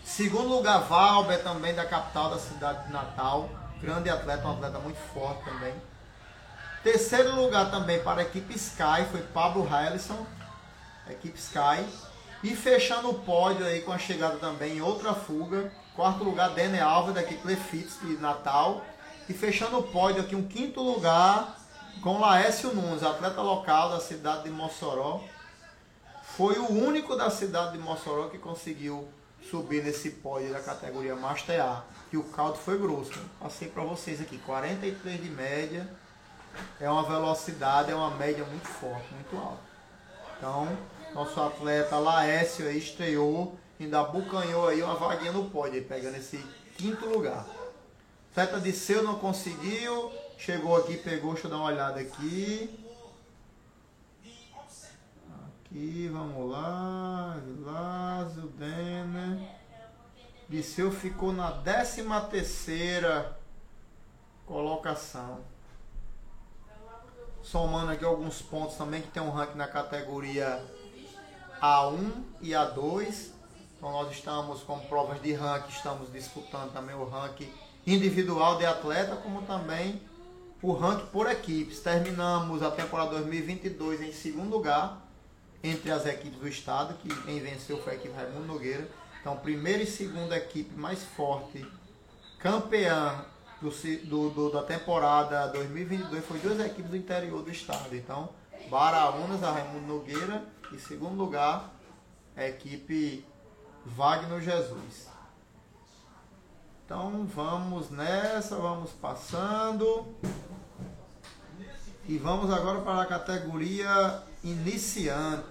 [0.03, 3.49] Segundo lugar, Valber, também da capital da cidade de Natal.
[3.81, 5.73] Grande atleta, um atleta muito forte também.
[6.83, 10.25] Terceiro lugar também para a equipe Sky foi Pablo Harrison,
[11.09, 11.85] equipe Sky.
[12.43, 15.71] E fechando o pódio aí com a chegada também em outra fuga.
[15.95, 18.85] Quarto lugar, Dene Alves, da equipe Lefits de Natal.
[19.29, 21.57] E fechando o pódio aqui, um quinto lugar
[22.01, 25.21] com Laércio Nunes, atleta local da cidade de Mossoró.
[26.35, 29.07] Foi o único da cidade de Mossoró que conseguiu
[29.49, 31.83] subir nesse pódio da categoria Master A.
[32.11, 33.19] E o caldo foi grosso.
[33.39, 35.87] Passei para vocês aqui, 43 de média.
[36.79, 39.61] É uma velocidade, é uma média muito forte, muito alta.
[40.37, 40.77] Então,
[41.13, 46.37] nosso atleta Laércio aí estreou, ainda bucanhou aí uma vaguinha no pódio, pegando esse
[46.77, 47.45] quinto lugar.
[48.31, 50.11] Atleta de seu não conseguiu,
[50.43, 52.77] chegou aqui, pegou, deixa eu dar uma olhada aqui.
[55.63, 57.37] Aqui, vamos lá.
[57.45, 59.39] Vilásio, Denner.
[60.49, 63.39] Liceu ficou na 13 terceira
[64.45, 65.39] colocação.
[67.41, 70.61] Somando aqui alguns pontos também, que tem um ranking na categoria
[71.61, 73.31] A1 e A2.
[73.77, 77.49] Então nós estamos com provas de ranking, estamos disputando também o ranking
[77.87, 80.01] individual de atleta, como também
[80.63, 81.81] o ranking por equipes.
[81.81, 85.05] Terminamos a temporada 2022 em segundo lugar
[85.61, 88.89] entre as equipes do estado, que quem venceu foi a equipe Raimundo Nogueira.
[89.19, 91.65] Então, primeira e segunda equipe mais forte,
[92.39, 93.25] campeã
[93.61, 93.69] do,
[94.05, 97.95] do, do, da temporada 2022 foi duas equipes do interior do estado.
[97.95, 98.29] Então,
[98.69, 101.73] Baraunas, a Raimundo Nogueira e segundo lugar,
[102.35, 103.25] a equipe
[103.85, 105.07] Wagner Jesus.
[106.85, 110.05] Então vamos nessa, vamos passando.
[112.05, 115.47] E vamos agora para a categoria iniciante.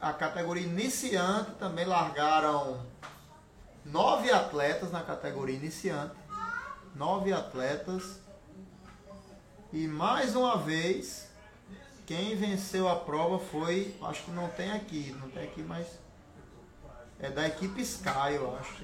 [0.00, 2.84] A categoria iniciante também largaram
[3.84, 6.16] nove atletas na categoria iniciante.
[6.96, 8.18] Nove atletas.
[9.72, 11.28] E mais uma vez,
[12.04, 15.86] quem venceu a prova foi, acho que não tem aqui, não tem aqui, mas
[17.20, 18.82] é da equipe Sky, eu acho.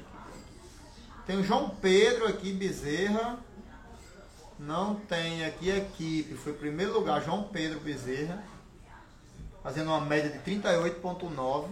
[1.26, 3.36] Tem o João Pedro aqui, Bezerra.
[4.58, 6.34] Não tem aqui equipe.
[6.34, 8.42] Foi primeiro lugar João Pedro Bezerra,
[9.62, 11.66] fazendo uma média de 38,9.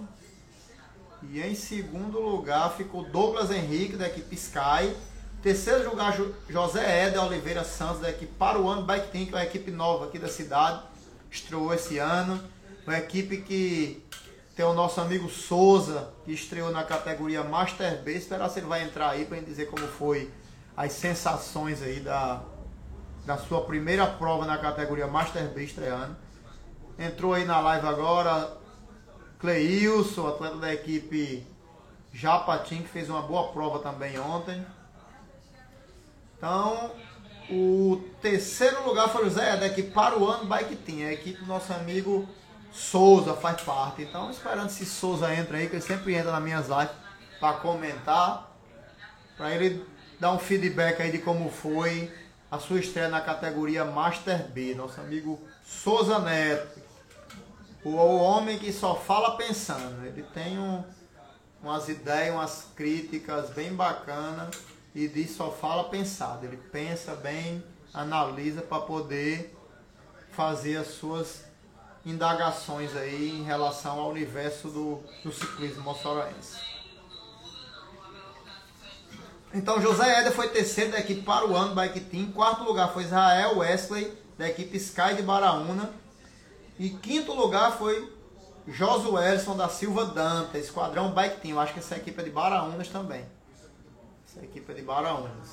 [1.31, 4.93] E em segundo lugar ficou Douglas Henrique, da equipe Sky.
[5.41, 6.17] Terceiro lugar,
[6.49, 10.19] José Éder Oliveira Santos, da equipe Paruano Bike Team, que é uma equipe nova aqui
[10.19, 10.83] da cidade.
[11.31, 12.43] Estreou esse ano.
[12.85, 14.05] Uma equipe que
[14.57, 18.15] tem o nosso amigo Souza, que estreou na categoria Master B.
[18.15, 20.29] Esperar se ele vai entrar aí para dizer como foi
[20.77, 22.43] as sensações aí da,
[23.25, 26.17] da sua primeira prova na categoria Master B estreando.
[26.99, 28.57] Entrou aí na live agora
[29.39, 31.47] Cleilson, atleta da equipe
[32.13, 34.65] Japatim, que fez uma boa prova também ontem.
[36.37, 36.93] Então,
[37.51, 41.09] o terceiro lugar foi o Zé Edek para o ano Bike Team.
[41.09, 42.29] A equipe do nosso amigo
[42.73, 44.03] Souza faz parte.
[44.03, 46.95] Então, esperando se Souza entra aí, que ele sempre entra nas minhas lives
[47.39, 48.51] para comentar.
[49.37, 49.87] Para ele
[50.21, 52.13] dar um feedback aí de como foi
[52.53, 54.75] a sua estreia na categoria Master B.
[54.75, 56.83] Nosso amigo Souza Neto.
[57.83, 60.05] O, homem que só fala pensando.
[60.05, 60.85] Ele tem um,
[61.63, 64.55] umas ideias, umas críticas bem bacanas
[64.95, 66.45] e diz só fala pensado.
[66.45, 69.57] Ele pensa bem, analisa para poder
[70.33, 71.47] fazer as suas
[72.05, 76.72] indagações aí em relação ao universo do, do ciclismo moçoroense.
[79.55, 82.23] Então José Éder foi terceiro da equipe para o ano Bike Team.
[82.23, 85.91] Em quarto lugar foi Israel Wesley da equipe Sky de Baraúna.
[86.79, 88.11] E quinto lugar foi
[88.67, 91.53] Josuelson da Silva Danta, Esquadrão Bike Team.
[91.53, 93.27] Eu acho que essa equipe é de Baraunas também.
[94.27, 95.51] Essa equipe é de Baraunas.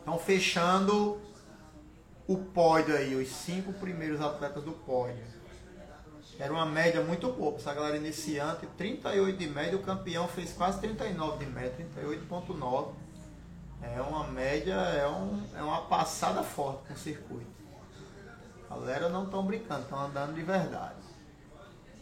[0.00, 1.20] Então fechando
[2.28, 5.35] o pódio aí, os cinco primeiros atletas do pódio.
[6.38, 10.80] Era uma média muito boa, essa galera iniciante, 38 de média, o campeão fez quase
[10.80, 12.92] 39 de média, 38.9.
[13.82, 17.46] É uma média, é, um, é uma passada forte com o circuito.
[18.68, 20.96] A galera não estão brincando, estão andando de verdade.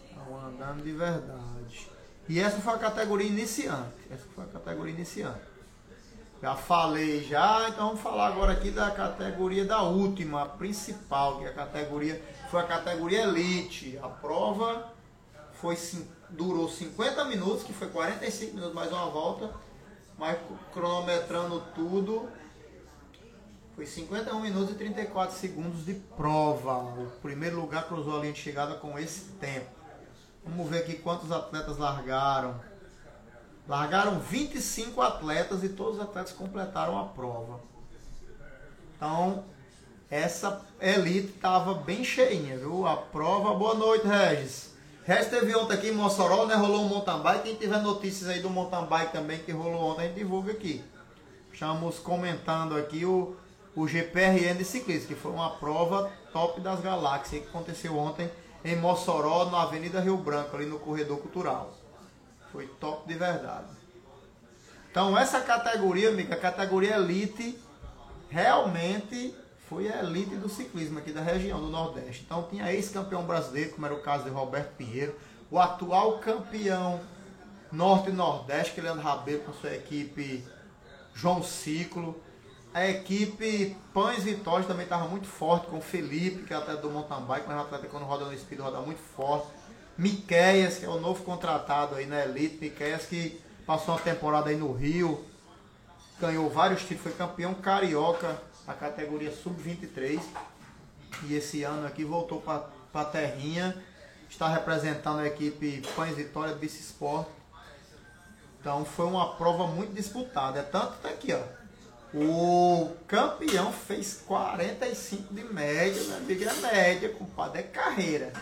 [0.08, 1.90] Estão andando de verdade.
[2.28, 3.94] E essa foi a categoria iniciante.
[4.10, 5.53] Essa foi a categoria iniciante.
[6.44, 11.46] Já falei já, então vamos falar agora aqui da categoria da última, a principal, que
[11.46, 13.98] é a categoria, foi a categoria Elite.
[14.02, 14.92] A prova
[15.54, 15.74] foi,
[16.28, 19.54] durou 50 minutos, que foi 45 minutos mais uma volta,
[20.18, 20.36] mas
[20.74, 22.28] cronometrando tudo,
[23.74, 26.74] foi 51 minutos e 34 segundos de prova.
[26.74, 29.70] O primeiro lugar cruzou a linha de chegada com esse tempo.
[30.44, 32.60] Vamos ver aqui quantos atletas largaram.
[33.66, 37.60] Largaram 25 atletas e todos os atletas completaram a prova.
[38.94, 39.44] Então,
[40.10, 42.86] essa elite estava bem cheinha, viu?
[42.86, 43.54] A prova.
[43.54, 44.74] Boa noite, Regis.
[45.04, 46.54] Regis teve ontem aqui em Mossoró, né?
[46.54, 47.42] Rolou um mountain bike.
[47.44, 50.84] Quem tiver notícias aí do mountain bike também que rolou ontem, a gente divulga aqui.
[51.50, 53.34] Estamos comentando aqui o,
[53.74, 58.30] o GPRN de ciclismo, que foi uma prova top das galáxias que aconteceu ontem
[58.62, 61.83] em Mossoró, na Avenida Rio Branco, ali no Corredor Cultural.
[62.54, 63.66] Foi top de verdade.
[64.88, 67.58] Então essa categoria, amiga, a categoria elite,
[68.30, 69.34] realmente
[69.68, 72.22] foi a elite do ciclismo aqui da região do Nordeste.
[72.24, 75.18] Então tinha ex-campeão brasileiro, como era o caso de Roberto Pinheiro,
[75.50, 77.00] o atual campeão
[77.72, 80.46] Norte e Nordeste, que Leandro Rabelo com sua equipe
[81.12, 82.22] João Ciclo.
[82.72, 86.88] A equipe Pães Vitória também estava muito forte com o Felipe, que é atleta do
[86.88, 89.48] mountain bike, mas é um atleta quando roda no speed roda muito forte.
[89.96, 94.56] Miqueias, que é o novo contratado aí na Elite, Miqueias que passou uma temporada aí
[94.56, 95.24] no Rio,
[96.20, 100.20] ganhou vários títulos, foi campeão carioca na categoria sub-23
[101.24, 103.76] e esse ano aqui voltou para a terrinha,
[104.28, 107.28] está representando a equipe Pães Vitória Bici Sport.
[108.60, 111.64] Então foi uma prova muito disputada, é tanto que aqui, ó.
[112.16, 118.32] O campeão fez 45 de média, meu amigo, é média, compadre, é carreira.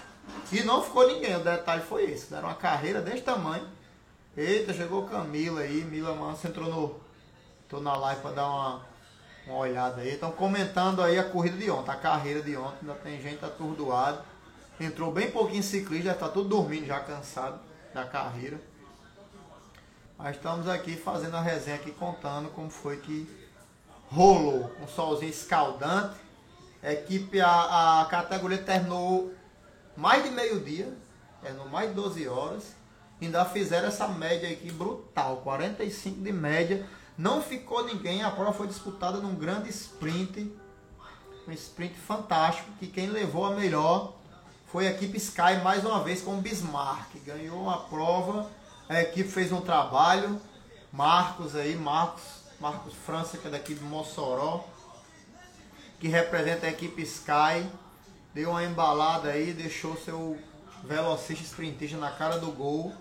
[0.53, 2.31] E não ficou ninguém, o detalhe foi esse.
[2.31, 3.67] Deram uma carreira desse tamanho.
[4.37, 7.01] Eita, chegou Camila aí, Mila Manso entrou no.
[7.69, 8.87] Tô na live para dar uma,
[9.47, 10.15] uma olhada aí.
[10.15, 12.79] Estão comentando aí a corrida de ontem, a carreira de ontem.
[12.83, 14.25] Ainda tem gente atordoada.
[14.81, 17.61] Entrou bem pouquinho ciclista, já está tudo dormindo, já cansado
[17.95, 18.61] da carreira.
[20.19, 23.29] Mas estamos aqui fazendo a resenha aqui, contando como foi que
[24.11, 24.71] rolou.
[24.83, 26.17] Um solzinho escaldante.
[26.83, 29.33] A equipe, a, a categoria terminou
[29.97, 30.93] mais de meio-dia,
[31.43, 32.75] é no mais de 12 horas,
[33.21, 36.87] ainda fizeram essa média aqui brutal, 45 de média.
[37.17, 40.53] Não ficou ninguém, a prova foi disputada num grande sprint,
[41.47, 44.15] um sprint fantástico, que quem levou a melhor
[44.67, 47.15] foi a equipe Sky mais uma vez com o Bismarck.
[47.27, 48.51] Ganhou a prova,
[48.89, 50.41] a equipe fez um trabalho,
[50.91, 52.23] Marcos aí, Marcos,
[52.59, 54.65] Marcos França, que é daqui de Mossoró,
[56.01, 57.69] que representa a equipe Sky
[58.35, 60.39] deu uma embalada aí, deixou seu
[60.85, 62.93] velocista sprintista na cara do gol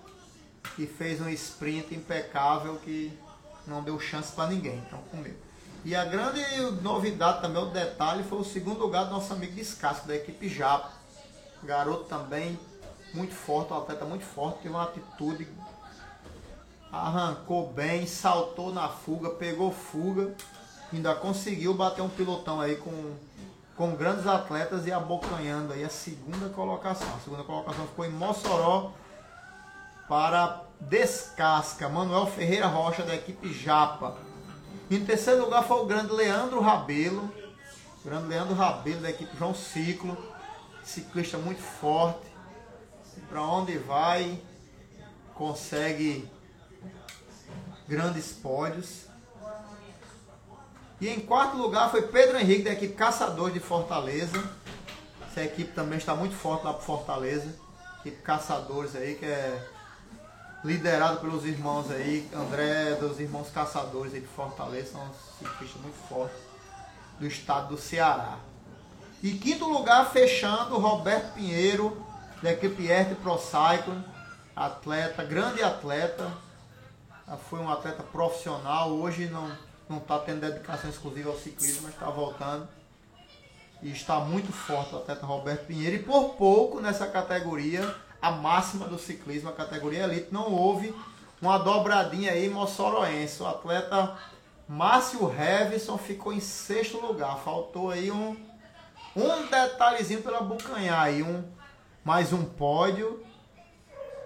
[0.77, 3.11] e fez um sprint impecável que
[3.65, 5.35] não deu chance para ninguém, então comeu.
[5.83, 6.41] E a grande
[6.81, 10.91] novidade também, o detalhe, foi o segundo lugar do nosso amigo Descasco, da equipe Japa.
[11.63, 12.59] Garoto também
[13.13, 15.47] muito forte, um atleta muito forte, teve uma atitude,
[16.91, 20.35] arrancou bem, saltou na fuga, pegou fuga,
[20.93, 23.15] ainda conseguiu bater um pilotão aí com
[23.75, 27.07] com grandes atletas e abocanhando aí a segunda colocação.
[27.15, 28.91] A segunda colocação ficou em Mossoró
[30.07, 34.17] para Descasca, Manuel Ferreira Rocha, da equipe Japa.
[34.89, 37.33] Em terceiro lugar foi o grande Leandro Rabelo,
[38.03, 40.17] grande Leandro Rabelo, da equipe João Ciclo,
[40.83, 42.27] ciclista muito forte,
[43.29, 44.41] para onde vai,
[45.33, 46.29] consegue
[47.87, 49.10] grandes pódios.
[51.01, 54.37] E em quarto lugar foi Pedro Henrique, da equipe Caçadores de Fortaleza.
[55.27, 57.55] Essa equipe também está muito forte lá para Fortaleza.
[58.01, 59.67] Equipe Caçadores aí, que é
[60.63, 66.37] liderado pelos irmãos aí, André, dos irmãos Caçadores aí de Fortaleza, são ciclistas muito fortes
[67.19, 68.37] do estado do Ceará.
[69.23, 72.05] E quinto lugar, fechando, Roberto Pinheiro,
[72.43, 74.05] da equipe Erte Pro Cycling,
[74.55, 76.31] atleta, grande atleta,
[77.49, 79.51] foi um atleta profissional, hoje não
[79.91, 82.67] não está tendo dedicação exclusiva ao ciclismo, mas está voltando.
[83.81, 85.95] E está muito forte o atleta Roberto Pinheiro.
[85.95, 90.95] E por pouco nessa categoria, a máxima do ciclismo, a categoria elite, não houve
[91.41, 93.41] uma dobradinha aí moçoroense.
[93.41, 94.17] O atleta
[94.67, 97.39] Márcio Revison ficou em sexto lugar.
[97.39, 98.37] Faltou aí um,
[99.15, 101.43] um detalhezinho pela bucanhar aí, um,
[102.03, 103.23] mais um pódio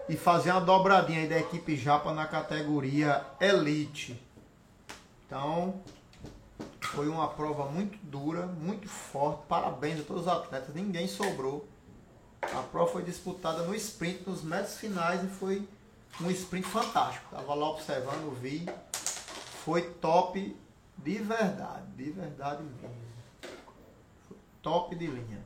[0.07, 4.24] e fazer uma dobradinha aí da equipe Japa na categoria Elite.
[5.25, 5.81] Então,
[6.81, 9.43] foi uma prova muito dura, muito forte.
[9.47, 11.67] Parabéns a todos os atletas, ninguém sobrou.
[12.41, 15.67] A prova foi disputada no sprint, nos metros finais e foi
[16.21, 17.25] um sprint fantástico.
[17.31, 18.65] Tava lá observando, vi.
[19.63, 20.55] Foi top
[20.97, 22.95] de verdade, de verdade mesmo.
[24.27, 25.43] Foi top de linha.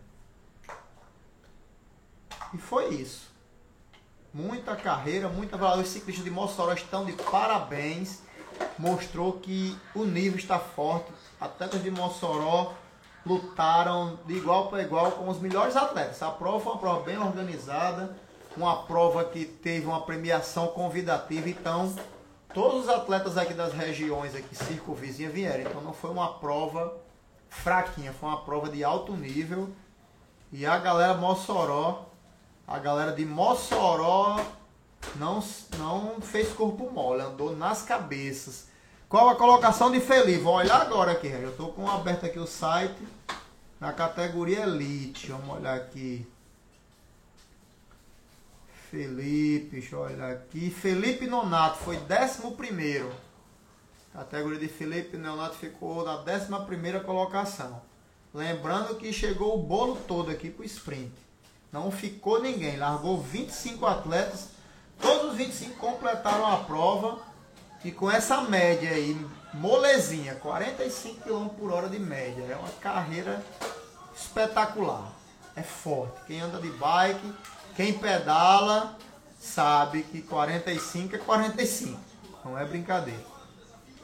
[2.54, 3.30] E foi isso.
[4.34, 5.84] Muita carreira, muita valor.
[5.84, 8.22] Os ciclistas de Mossoró estão de parabéns
[8.78, 11.12] mostrou que o nível está forte.
[11.40, 12.74] Atletas de Mossoró
[13.26, 16.22] lutaram de igual para igual com os melhores atletas.
[16.24, 18.16] A prova foi uma prova bem organizada,
[18.56, 21.50] uma prova que teve uma premiação convidativa.
[21.50, 21.94] Então,
[22.54, 25.62] todos os atletas aqui das regiões aqui circunvizinhas vieram.
[25.62, 26.98] Então, não foi uma prova
[27.50, 29.70] fraquinha, foi uma prova de alto nível.
[30.52, 32.06] E a galera Mossoró,
[32.68, 34.40] a galera de Mossoró
[35.16, 35.44] não,
[35.78, 38.68] não fez corpo mole, andou nas cabeças.
[39.08, 40.44] Qual a colocação de Felipe?
[40.44, 43.02] Vou olhar agora aqui, eu estou com aberto aqui o site
[43.80, 45.32] na categoria Elite.
[45.32, 46.28] Vamos olhar aqui.
[48.92, 50.70] Felipe, deixa eu olhar aqui.
[50.70, 53.06] Felipe Nonato foi 11.
[54.12, 57.82] Categoria de Felipe Nonato ficou na 11 colocação.
[58.34, 61.12] Lembrando que chegou o bolo todo aqui para o sprint.
[61.72, 62.78] Não ficou ninguém.
[62.78, 64.50] Largou 25 atletas
[65.02, 67.20] Todos os 25 completaram a prova
[67.84, 69.18] e com essa média aí,
[69.54, 72.44] molezinha, 45 km por hora de média.
[72.44, 73.44] É uma carreira
[74.16, 75.14] espetacular.
[75.56, 76.26] É forte.
[76.28, 77.34] Quem anda de bike,
[77.76, 78.98] quem pedala,
[79.40, 82.00] sabe que 45 é 45.
[82.44, 83.24] Não é brincadeira.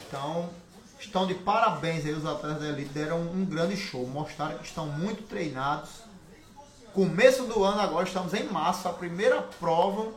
[0.07, 0.49] Então,
[0.99, 4.07] estão de parabéns aí os atletas da Elite, deram um grande show.
[4.07, 5.89] Mostraram que estão muito treinados.
[6.93, 10.13] Começo do ano agora, estamos em março, a primeira prova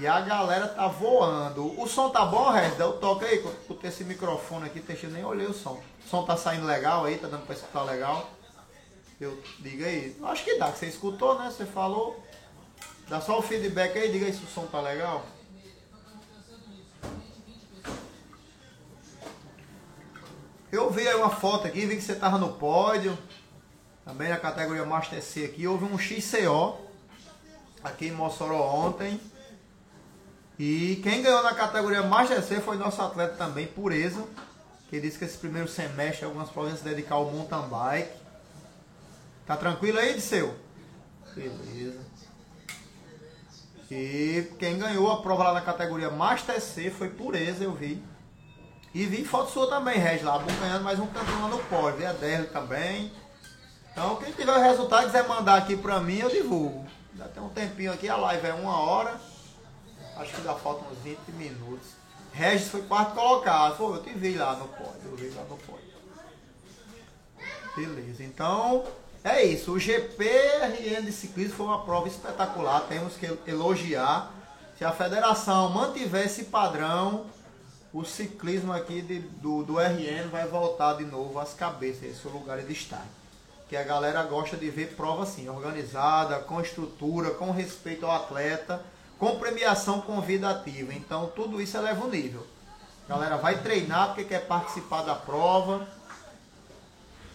[0.00, 1.80] e a galera tá voando.
[1.80, 2.78] O som tá bom, Regis?
[2.78, 5.80] Eu toque aí, com esse microfone aqui, deixa eu nem olhei o som.
[6.04, 8.30] O som tá saindo legal aí, tá dando pra escutar legal?
[9.20, 10.16] Eu diga aí.
[10.24, 11.50] Acho que dá, que você escutou, né?
[11.50, 12.20] Você falou.
[13.08, 15.24] Dá só o feedback aí, diga aí se o som tá legal.
[20.72, 23.16] Eu vi aí uma foto aqui, vi que você tava no pódio.
[24.04, 25.66] Também na categoria Master C aqui.
[25.68, 26.78] Houve um XCO
[27.84, 29.20] aqui em Mossoró ontem.
[30.64, 34.24] E quem ganhou na categoria Master C foi nosso atleta também, Pureza,
[34.88, 38.12] que disse que esse primeiro semestre algumas provas se dedicar ao mountain bike.
[39.44, 40.54] Tá tranquilo aí, Disseu?
[41.34, 41.98] Beleza.
[43.90, 48.00] E quem ganhou a prova lá na categoria Master C foi Pureza, eu vi.
[48.94, 51.98] E vi foto sua também, Reg, lá, acompanhando mais um campeão lá no pódio.
[51.98, 53.10] Vi a Derli também.
[53.90, 56.86] Então, quem tiver o resultado quiser mandar aqui pra mim, eu divulgo.
[57.18, 59.31] Já tem um tempinho aqui, a live é uma hora.
[60.22, 61.88] Acho que ainda faltam uns 20 minutos.
[62.32, 63.76] Regis foi quarto colocado.
[63.76, 65.00] Pô, eu te vi lá no pódio.
[65.04, 65.92] Eu vi lá no pódio.
[67.76, 68.84] Beleza, então
[69.24, 69.72] é isso.
[69.72, 72.82] O GPRN de ciclismo foi uma prova espetacular.
[72.82, 74.32] Temos que elogiar.
[74.78, 77.26] Se a federação mantiver esse padrão,
[77.92, 82.30] o ciclismo aqui de, do, do RN vai voltar de novo às cabeças, esse é
[82.30, 83.02] o lugar de destaque.
[83.68, 88.82] Que a galera gosta de ver prova assim, organizada, com estrutura, com respeito ao atleta
[89.22, 90.92] com premiação convidativa.
[90.92, 92.44] Então tudo isso eleva o nível.
[93.08, 95.86] A galera vai treinar porque quer participar da prova.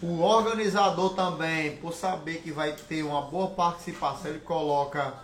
[0.02, 5.14] O organizador também, por saber que vai ter uma boa participação, ele coloca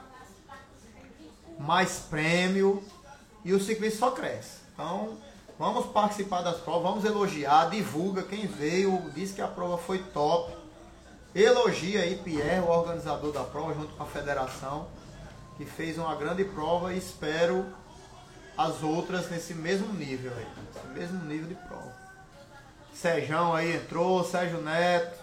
[1.59, 2.83] mais prêmio
[3.45, 4.61] e o ciclismo só cresce.
[4.73, 5.19] Então,
[5.59, 10.51] vamos participar das provas, vamos elogiar, divulga quem veio, diz que a prova foi top.
[11.35, 14.87] Elogia aí Pierre, o organizador da prova, junto com a federação,
[15.57, 17.67] que fez uma grande prova e espero
[18.57, 21.93] as outras nesse mesmo nível aí, nesse mesmo nível de prova.
[22.93, 25.19] Sérgio aí entrou, Sérgio Neto.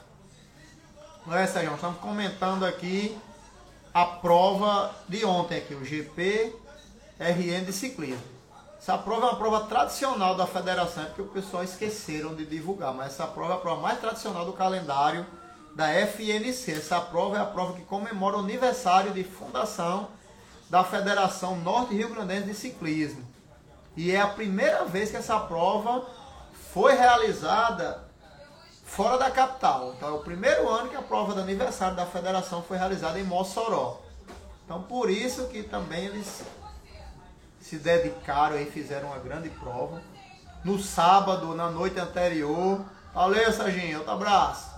[1.25, 1.73] Não é, Sérgio?
[1.73, 3.17] Estamos comentando aqui
[3.93, 6.53] a prova de ontem aqui, o GP
[7.19, 8.21] RN de ciclismo.
[8.77, 12.93] Essa prova é uma prova tradicional da federação, é porque o pessoal esqueceram de divulgar,
[12.93, 15.25] mas essa prova é a prova mais tradicional do calendário
[15.75, 16.71] da FNC.
[16.71, 20.09] Essa prova é a prova que comemora o aniversário de fundação
[20.71, 23.27] da Federação Norte Rio Grandense de Ciclismo.
[23.97, 26.07] E é a primeira vez que essa prova
[26.71, 28.01] foi realizada
[28.85, 29.93] fora da capital.
[29.97, 33.23] Então é o primeiro ano que a prova do aniversário da federação foi realizada em
[33.25, 33.99] Mossoró.
[34.63, 36.41] Então por isso que também eles
[37.59, 40.01] se dedicaram e fizeram uma grande prova.
[40.63, 42.79] No sábado, na noite anterior.
[43.13, 44.70] Valeu, Serginho, outro abraço.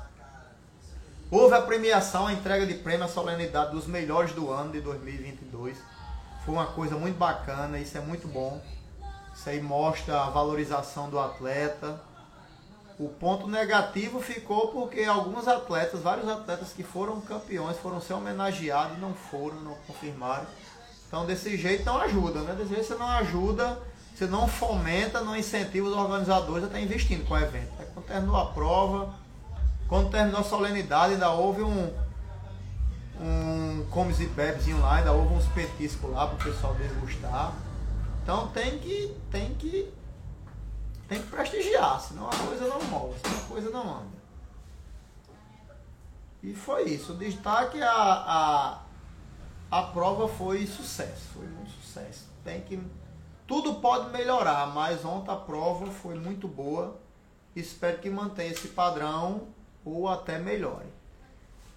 [1.31, 5.77] Houve a premiação, a entrega de prêmio, a solenidade dos melhores do ano de 2022.
[6.45, 8.61] Foi uma coisa muito bacana, isso é muito bom.
[9.33, 11.99] Isso aí mostra a valorização do atleta.
[12.99, 18.99] O ponto negativo ficou porque alguns atletas, vários atletas que foram campeões, foram ser homenageados,
[18.99, 20.45] não foram, não confirmaram.
[21.07, 22.53] Então desse jeito não ajuda, né?
[22.53, 23.81] Desse jeito você não ajuda,
[24.13, 27.71] você não fomenta, não incentiva os organizadores a estar investindo com o evento.
[27.79, 29.13] Aí, quando terminou a prova,
[29.93, 31.93] quando terminou a solenidade, ainda houve um,
[33.21, 37.53] um comes e bebezinho lá, ainda houve uns petiscos lá para o pessoal degustar.
[38.23, 39.93] Então tem que, tem que,
[41.07, 44.17] tem que prestigiar, senão a coisa não move, senão a coisa não anda.
[46.41, 47.13] E foi isso.
[47.13, 48.81] O destaque a, a,
[49.69, 52.25] a prova foi sucesso, foi muito sucesso.
[52.43, 52.81] Tem que
[53.45, 56.99] tudo pode melhorar, mas ontem a prova foi muito boa.
[57.55, 59.53] Espero que mantenha esse padrão
[59.85, 60.87] ou até melhore.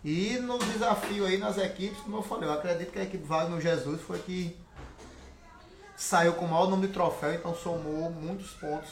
[0.05, 3.61] E no desafio aí nas equipes, como eu falei, eu acredito que a equipe Wagner
[3.61, 4.57] Jesus foi que
[5.97, 8.91] saiu com o maior número de troféu, então somou muitos pontos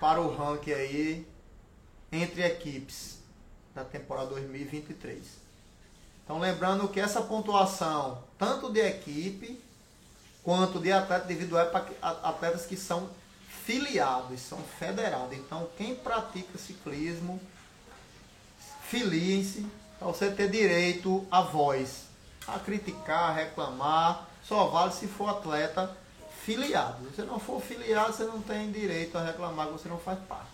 [0.00, 1.26] para o ranking aí
[2.10, 3.18] entre equipes
[3.74, 5.22] da temporada 2023.
[6.24, 9.60] Então, lembrando que essa pontuação, tanto de equipe
[10.42, 13.10] quanto de atleta individual, é para atletas que são
[13.64, 15.36] filiados, são federados.
[15.36, 17.40] Então, quem pratica ciclismo,
[18.88, 19.66] filie-se
[19.98, 22.06] para você ter direito à voz,
[22.46, 24.26] a criticar, a reclamar.
[24.42, 25.94] Só vale se for atleta
[26.42, 27.04] filiado.
[27.10, 30.18] Se você não for filiado, você não tem direito a reclamar que você não faz
[30.20, 30.48] parte.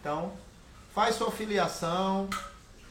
[0.00, 0.32] Então,
[0.94, 2.28] faz sua filiação,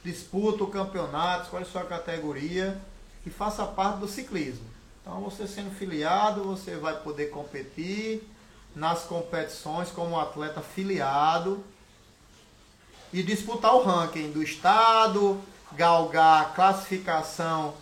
[0.03, 2.79] disputa o campeonato, escolhe sua categoria
[3.25, 4.67] e faça parte do ciclismo.
[5.01, 8.23] Então, você sendo filiado, você vai poder competir
[8.75, 11.63] nas competições como atleta filiado
[13.11, 15.39] e disputar o ranking do estado,
[15.73, 17.73] galgar classificação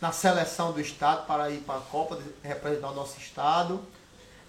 [0.00, 3.80] na seleção do estado para ir para a Copa representar o nosso estado.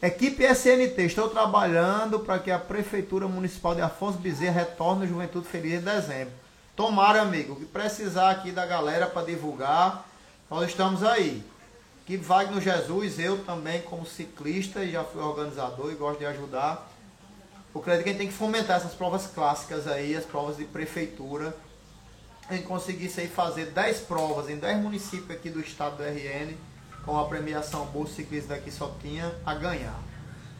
[0.01, 5.81] Equipe SNT, estou trabalhando para que a Prefeitura Municipal de Afonso Bezerra retorne Juventude Feliz
[5.81, 6.33] em dezembro.
[6.75, 10.05] Tomara, amigo, que precisar aqui da galera para divulgar,
[10.49, 11.41] nós estamos aí.
[12.05, 16.91] Que Wagner Jesus, eu também como ciclista e já fui organizador e gosto de ajudar.
[17.75, 20.63] Eu acredito que a gente tem que fomentar essas provas clássicas aí, as provas de
[20.63, 21.53] prefeitura.
[22.49, 26.55] A gente conseguisse fazer 10 provas em 10 municípios aqui do estado do RN,
[27.03, 29.99] com a premiação Bolsa Ciclista daqui só tinha a ganhar.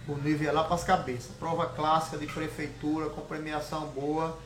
[0.09, 1.31] O nível é lá para as cabeças.
[1.39, 4.37] Prova clássica de prefeitura com premiação boa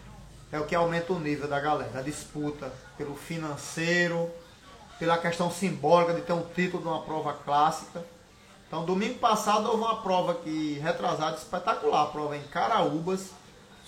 [0.51, 1.97] é o que aumenta o nível da galera.
[1.97, 4.29] A disputa pelo financeiro,
[4.99, 8.05] pela questão simbólica de ter um título de uma prova clássica.
[8.69, 13.31] Então, domingo passado houve uma prova que retrasada espetacular, a prova em Caraúbas.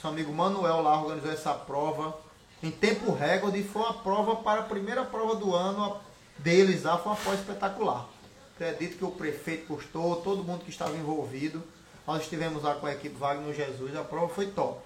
[0.01, 2.17] Seu amigo Manuel lá organizou essa prova
[2.63, 5.97] em tempo recorde e foi uma prova para a primeira prova do ano
[6.35, 8.07] deles lá, foi uma prova espetacular.
[8.55, 11.61] Acredito que o prefeito gostou, todo mundo que estava envolvido.
[12.07, 14.81] Nós estivemos lá com a equipe Wagner Jesus, a prova foi top.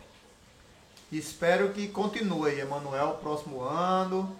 [1.09, 4.35] Espero que continue Emanuel, próximo ano.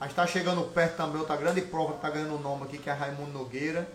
[0.00, 2.78] A gente está chegando perto também, outra grande prova que está ganhando o nome aqui,
[2.78, 3.88] que é Raimundo Nogueira.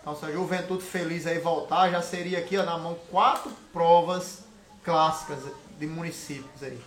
[0.00, 4.44] Então, se a Juventude Feliz aí voltar, já seria aqui ó, na mão quatro provas
[4.82, 5.40] clássicas
[5.78, 6.80] de municípios aí.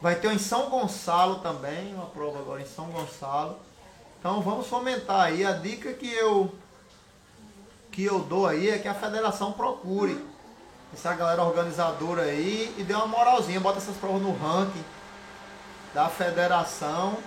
[0.00, 3.58] Vai ter em São Gonçalo também, uma prova agora em São Gonçalo.
[4.18, 5.44] Então vamos fomentar aí.
[5.44, 6.52] A dica que eu
[7.90, 10.18] que eu dou aí é que a federação procure
[10.94, 14.84] essa galera organizadora aí e dê uma moralzinha, bota essas provas no ranking
[15.92, 17.18] da federação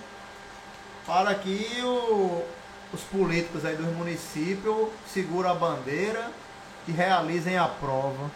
[1.06, 2.44] para que o,
[2.92, 6.30] os políticos aí dos municípios seguram a bandeira
[6.86, 8.30] e realizem a prova.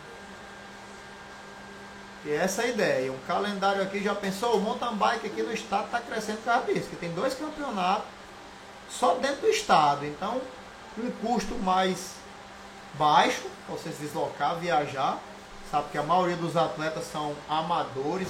[2.25, 3.13] E essa é a ideia.
[3.13, 4.57] Um calendário aqui, já pensou?
[4.57, 8.05] O mountain bike aqui no estado está crescendo cada vez, que tem dois campeonatos
[8.91, 10.05] só dentro do estado.
[10.05, 10.41] Então,
[10.99, 12.15] um custo mais
[12.95, 15.19] baixo, você se deslocar, viajar.
[15.71, 18.29] Sabe que a maioria dos atletas são amadores,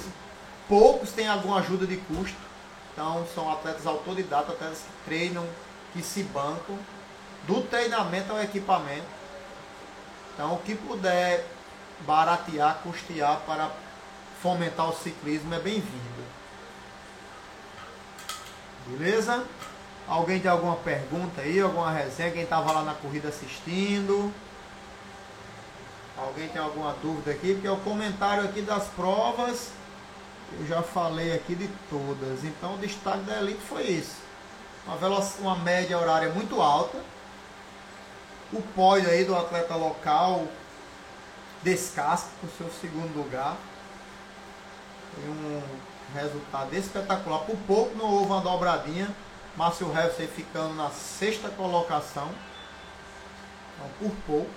[0.69, 2.37] poucos têm alguma ajuda de custo.
[2.93, 5.45] Então, são atletas autodidatas, atletas que treinam,
[5.93, 6.77] que se bancam,
[7.47, 9.05] do treinamento ao equipamento.
[10.33, 11.45] Então, o que puder
[12.01, 13.69] baratear, custear para
[14.41, 16.23] fomentar o ciclismo é bem-vindo.
[18.87, 19.45] Beleza?
[20.07, 22.31] Alguém tem alguma pergunta aí, alguma resenha?
[22.31, 24.33] Quem estava lá na corrida assistindo?
[26.17, 27.53] Alguém tem alguma dúvida aqui?
[27.53, 29.69] Porque o comentário aqui das provas,
[30.59, 32.43] eu já falei aqui de todas.
[32.43, 34.20] Então o destaque da Elite foi isso.
[34.85, 36.97] Uma, uma média horária muito alta.
[38.51, 40.45] O pódio aí do atleta local
[41.63, 43.55] descasca com o seu segundo lugar.
[45.13, 45.61] Foi um
[46.13, 47.39] resultado espetacular.
[47.39, 49.09] Por pouco não houve uma dobradinha.
[49.55, 52.29] Márcio Helfer ficando na sexta colocação.
[53.75, 54.49] Então, por pouco.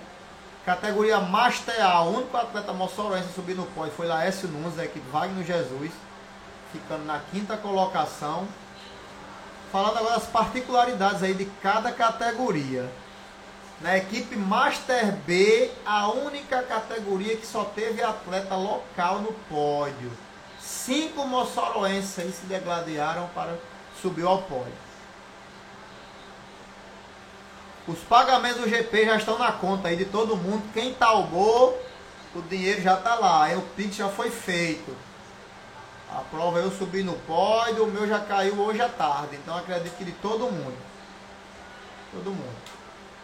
[0.65, 4.83] Categoria Master A, o único atleta moçoroense a subir no pódio foi Laércio Nunes, da
[4.83, 5.91] equipe Wagner Jesus,
[6.71, 8.47] ficando na quinta colocação.
[9.75, 12.89] Falando agora das particularidades aí de cada categoria.
[13.81, 20.09] Na equipe Master B, a única categoria que só teve atleta local no pódio.
[20.61, 23.57] Cinco moçoroenses aí se degladiaram para
[24.01, 24.71] subir ao pódio.
[27.85, 30.63] Os pagamentos do GP já estão na conta aí de todo mundo.
[30.73, 31.77] Quem talbou,
[32.33, 33.49] o dinheiro já está lá.
[33.57, 34.95] O Pix já foi feito.
[36.15, 39.35] A prova eu subi no pódio, o meu já caiu hoje à tarde.
[39.35, 40.77] Então acredito que de todo mundo.
[42.13, 42.55] Todo mundo.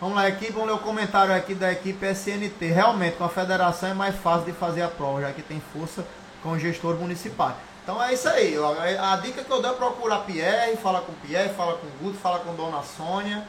[0.01, 2.65] Vamos lá, equipe, vamos ler o comentário aqui da equipe SNT.
[2.65, 6.05] Realmente, com a federação é mais fácil de fazer a prova, já que tem força
[6.43, 7.55] com o gestor municipal.
[7.81, 8.55] Então é isso aí.
[8.99, 12.39] A dica que eu dou é procurar Pierre, fala com Pierre, fala com Guto, fala
[12.39, 13.47] com Dona Sônia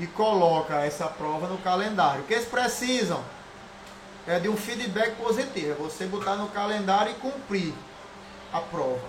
[0.00, 2.22] e coloca essa prova no calendário.
[2.22, 3.20] O que eles precisam
[4.26, 7.74] é de um feedback positivo, é você botar no calendário e cumprir
[8.54, 9.06] a prova.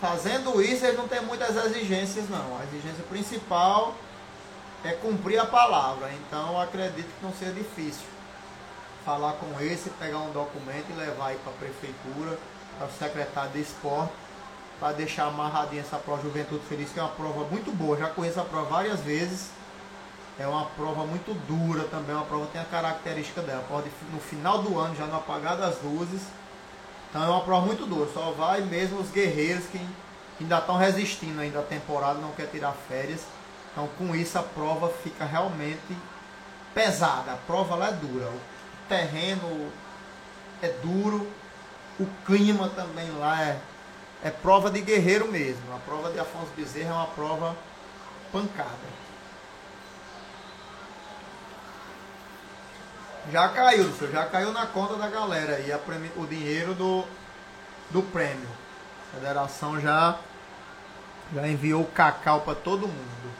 [0.00, 2.58] Fazendo isso, eles não têm muitas exigências, não.
[2.58, 3.94] A exigência principal
[4.84, 6.10] é cumprir a palavra.
[6.12, 8.06] Então, acredito que não seja difícil
[9.04, 12.36] falar com esse, pegar um documento e levar aí para a prefeitura,
[12.76, 14.12] para o secretário de esporte
[14.78, 17.96] para deixar amarradinha essa prova Juventude Feliz, que é uma prova muito boa.
[17.96, 19.50] Já conheço a prova várias vezes.
[20.38, 23.64] É uma prova muito dura também, uma prova que tem a característica dela.
[23.68, 26.20] Pode no final do ano, já no apagar das luzes.
[27.08, 28.10] Então é uma prova muito dura.
[28.12, 29.80] Só vai mesmo os guerreiros que
[30.40, 33.22] ainda estão resistindo ainda a temporada, não quer tirar férias.
[33.72, 35.96] Então com isso a prova fica realmente
[36.74, 37.32] pesada.
[37.32, 38.26] A prova lá é dura.
[38.26, 38.40] O
[38.88, 39.70] terreno
[40.62, 41.26] é duro.
[41.98, 43.58] O clima também lá é
[44.22, 45.62] é prova de guerreiro mesmo.
[45.74, 47.56] A prova de Afonso Bezerra é uma prova
[48.32, 49.05] pancada.
[53.32, 55.72] Já caiu, senhor, já caiu na conta da galera aí
[56.16, 57.04] o dinheiro do,
[57.90, 58.48] do prêmio.
[59.10, 60.16] A federação já,
[61.34, 63.36] já enviou cacau para todo mundo.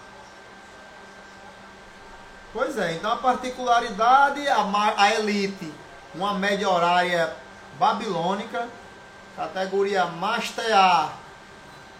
[2.52, 4.64] Pois é, então a particularidade, a,
[4.96, 5.72] a elite,
[6.14, 7.32] uma média horária
[7.78, 8.66] babilônica,
[9.36, 11.12] Categoria Master A.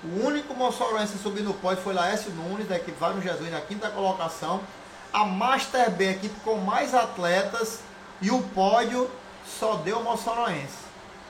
[0.02, 3.60] O único moçoroense a subir no pódio foi Laércio Nunes, da equipe Wagner Jesus, na
[3.60, 4.60] quinta colocação.
[5.16, 7.80] A Master B, a equipe com mais atletas.
[8.20, 9.10] E o pódio
[9.58, 10.84] só deu moçoroense.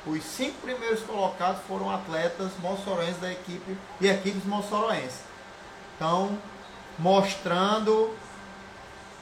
[0.04, 5.20] Os cinco primeiros colocados foram atletas moçoroenses da equipe e equipes moçoroenses.
[5.94, 6.36] Então,
[6.98, 8.12] mostrando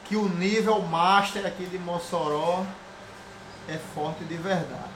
[0.06, 2.64] que o nível Master aqui de Mossoró
[3.68, 4.94] é forte de verdade.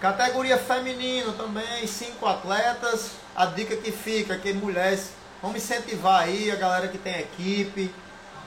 [0.00, 3.12] Categoria feminino também, cinco atletas.
[3.36, 5.10] A dica que fica, que mulheres,
[5.40, 7.94] vamos incentivar aí a galera que tem equipe,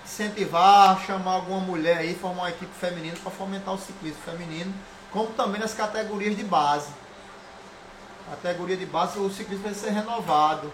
[0.07, 4.73] incentivar, chamar alguma mulher aí, formar uma equipe feminina para fomentar o ciclismo feminino,
[5.11, 6.89] como também nas categorias de base.
[8.29, 10.71] Categoria de base, o ciclismo vai ser renovado.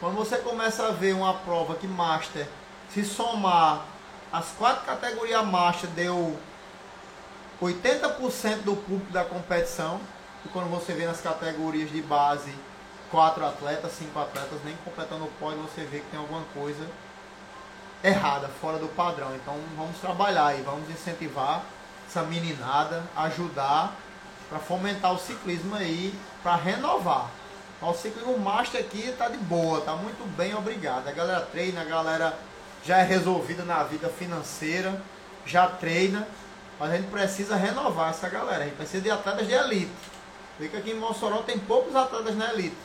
[0.00, 2.48] Quando você começa a ver uma prova que Master,
[2.92, 3.84] se somar
[4.32, 6.36] as quatro categorias Master, deu
[7.60, 10.00] 80% do público da competição.
[10.44, 12.52] E quando você vê nas categorias de base
[13.10, 16.88] quatro atletas, cinco atletas, nem completando o pódio, você vê que tem alguma coisa
[18.02, 19.34] errada, fora do padrão.
[19.36, 21.62] Então vamos trabalhar aí, vamos incentivar
[22.08, 23.96] essa meninada, ajudar
[24.48, 27.30] para fomentar o ciclismo aí, para renovar.
[27.80, 31.08] O ciclismo master aqui tá de boa, tá muito bem, obrigado.
[31.08, 32.38] A galera treina, a galera
[32.84, 35.00] já é resolvida na vida financeira,
[35.46, 36.28] já treina,
[36.78, 38.62] mas a gente precisa renovar essa galera.
[38.62, 39.90] A gente precisa de atletas de elite.
[40.58, 42.76] Fica aqui em Mossoró tem poucos atletas na elite.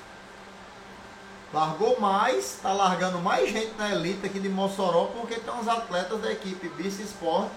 [1.53, 6.19] Largou mais, está largando mais gente na elite aqui de Mossoró, porque tem uns atletas
[6.19, 7.49] da equipe Bici Sport,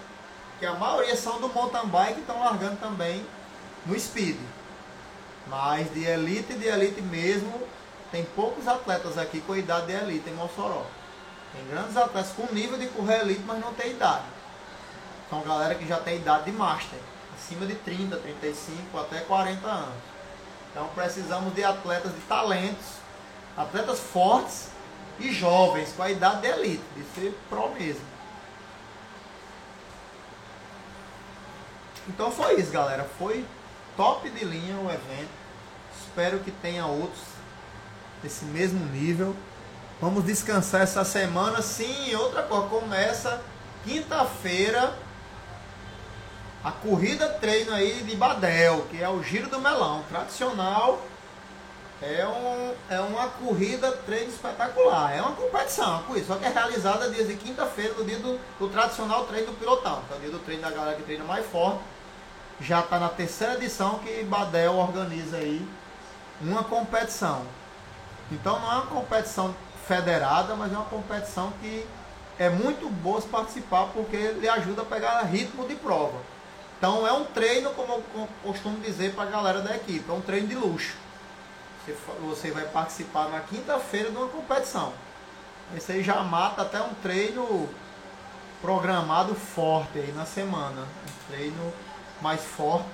[0.59, 3.25] que a maioria são do mountain bike estão largando também
[3.85, 4.37] no speed.
[5.47, 7.51] Mas de elite de elite mesmo,
[8.11, 10.85] tem poucos atletas aqui com idade de elite em Mossoró.
[11.51, 14.23] Tem grandes atletas com nível de correr elite, mas não tem idade.
[15.29, 16.99] São galera que já tem idade de master,
[17.35, 19.95] acima de 30, 35, até 40 anos.
[20.71, 23.00] Então precisamos de atletas de talentos
[23.57, 24.69] atletas fortes
[25.19, 28.11] e jovens, com a idade de elite, de ser pró mesmo.
[32.07, 33.07] Então foi isso, galera.
[33.17, 33.45] Foi
[33.95, 35.29] top de linha o evento.
[35.99, 37.21] Espero que tenha outros
[38.23, 39.35] desse mesmo nível.
[39.99, 41.61] Vamos descansar essa semana.
[41.61, 43.41] Sim, outra coisa, começa
[43.83, 44.95] quinta-feira
[46.63, 51.01] a corrida treino aí de Badel, que é o Giro do Melão, tradicional
[52.01, 55.15] é, um, é uma corrida treino espetacular.
[55.15, 58.39] É uma competição, uma corrida, só que é realizada dia de quinta-feira, no dia do,
[58.59, 61.23] do, tradicional treino do pilotão, que é o dia do treino da galera que treina
[61.23, 61.79] mais forte.
[62.59, 65.65] Já está na terceira edição que Badel organiza aí
[66.41, 67.43] uma competição.
[68.31, 69.53] Então não é uma competição
[69.87, 71.85] federada, mas é uma competição que
[72.39, 76.17] é muito boa participar porque ele ajuda a pegar ritmo de prova.
[76.77, 80.21] Então é um treino, como eu costumo dizer para a galera da equipe, é um
[80.21, 81.00] treino de luxo.
[81.85, 84.93] Você, você vai participar na quinta-feira de uma competição.
[85.75, 87.69] Esse aí já mata até um treino
[88.61, 90.81] programado forte aí na semana.
[90.81, 91.73] Um treino
[92.21, 92.89] mais forte.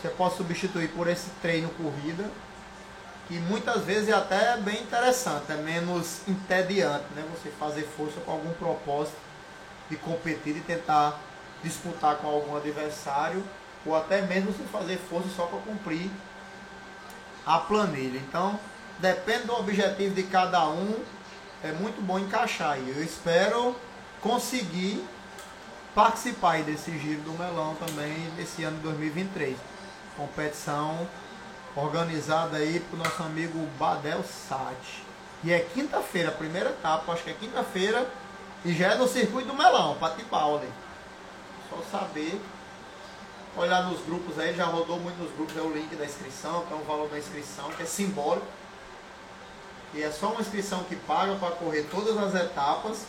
[0.00, 2.28] Você pode substituir por esse treino corrida.
[3.28, 7.22] Que muitas vezes é até bem interessante, é menos entediante, né?
[7.34, 9.18] Você fazer força com algum propósito
[9.90, 11.20] de competir e tentar
[11.62, 13.44] disputar com algum adversário,
[13.84, 16.10] ou até mesmo você fazer força só para cumprir
[17.48, 18.18] a planilha.
[18.18, 18.60] Então,
[18.98, 20.94] depende do objetivo de cada um,
[21.64, 22.78] é muito bom encaixar.
[22.78, 23.74] E eu espero
[24.20, 25.02] conseguir
[25.94, 29.56] participar desse giro do melão também nesse ano de 2023.
[30.14, 31.08] Competição
[31.74, 35.02] organizada aí pro nosso amigo Badel Sati.
[35.42, 38.06] E é quinta-feira, a primeira etapa, acho que é quinta-feira,
[38.64, 40.68] e já é no circuito do melão, Patipaule.
[41.70, 42.40] Só saber
[43.56, 46.72] olhar nos grupos aí, já rodou muito nos grupos, é o link da inscrição, que
[46.72, 48.46] é o valor da inscrição, que é simbólico.
[49.94, 53.06] E é só uma inscrição que paga para correr todas as etapas.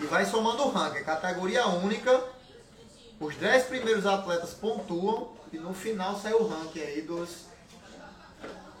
[0.00, 2.22] E vai somando o ranking, é categoria única.
[3.18, 7.48] Os 10 primeiros atletas pontuam e no final sai o ranking aí dos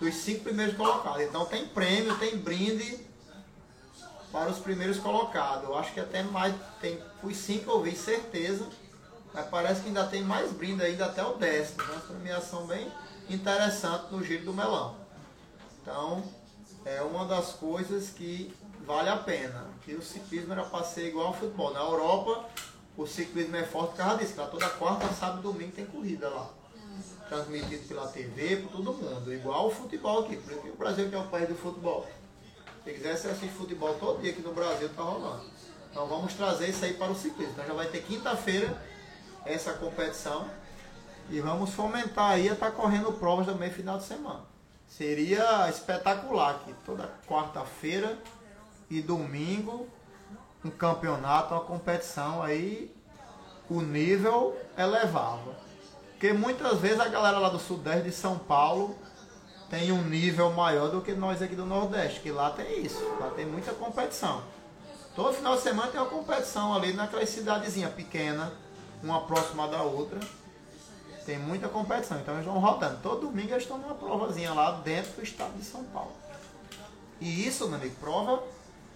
[0.00, 1.22] dos cinco primeiros colocados.
[1.22, 2.98] Então tem prêmio, tem brinde
[4.30, 5.64] para os primeiros colocados.
[5.64, 8.66] Eu acho que até mais tem os cinco eu vi certeza.
[9.32, 11.82] Mas parece que ainda tem mais brinde ainda até o décimo.
[11.82, 12.90] Então, uma premiação bem
[13.28, 14.96] interessante no Giro do Melão.
[15.82, 16.22] Então,
[16.84, 18.54] é uma das coisas que
[18.86, 19.66] vale a pena.
[19.84, 21.72] Que o ciclismo era para ser igual ao futebol.
[21.72, 22.48] Na Europa,
[22.96, 24.34] o ciclismo é forte por causa disso.
[24.34, 26.50] Toda quarta, sábado e domingo tem corrida lá.
[27.28, 29.32] Transmitido pela TV, por todo mundo.
[29.32, 30.36] Igual o futebol aqui.
[30.36, 32.06] Porque o Brasil que é o país do futebol.
[32.84, 35.44] Se quiser, você assiste futebol todo dia aqui no Brasil, tá rolando.
[35.90, 37.52] Então vamos trazer isso aí para o ciclismo.
[37.52, 38.80] Então já vai ter quinta-feira
[39.48, 40.48] essa competição
[41.30, 44.40] e vamos fomentar aí a estar tá correndo provas também final de semana.
[44.86, 48.18] Seria espetacular aqui, toda quarta-feira
[48.90, 49.86] e domingo,
[50.64, 52.94] um campeonato, uma competição aí,
[53.68, 55.56] o nível elevava.
[56.12, 58.96] Porque muitas vezes a galera lá do Sudeste de São Paulo
[59.68, 63.30] tem um nível maior do que nós aqui do Nordeste, que lá tem isso, lá
[63.30, 64.42] tem muita competição.
[65.14, 68.50] Todo final de semana tem uma competição ali naquela cidadezinha pequena
[69.02, 70.18] uma próxima da outra.
[71.24, 73.00] Tem muita competição, então eles vão rodando.
[73.02, 76.12] Todo domingo eles estão numa provazinha lá dentro do estado de São Paulo.
[77.20, 78.42] E isso, meu amigo, prova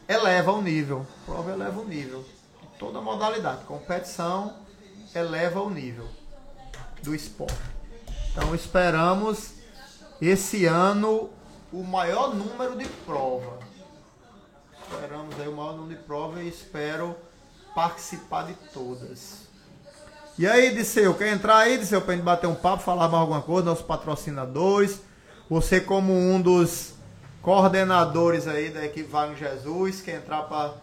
[0.09, 1.07] eleva o nível.
[1.26, 2.24] Prova eleva o nível.
[2.78, 3.64] Toda modalidade.
[3.64, 4.57] Competição
[5.14, 6.09] eleva o nível
[7.03, 7.55] do esporte.
[8.30, 9.55] Então esperamos
[10.20, 11.30] esse ano
[11.72, 13.59] o maior número de prova.
[14.82, 17.16] Esperamos aí o maior número de prova e espero
[17.74, 19.51] participar de todas.
[20.43, 23.40] E aí, Disseu, quer entrar aí, Disseu, pra gente bater um papo, falar mais alguma
[23.40, 25.01] coisa, nossos patrocinadores.
[25.49, 26.95] Você como um dos
[27.40, 30.74] coordenadores aí da equipe Wagner Jesus, quer entrar para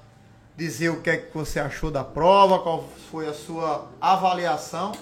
[0.55, 4.93] dizer o que é que você achou da prova, qual foi a sua avaliação.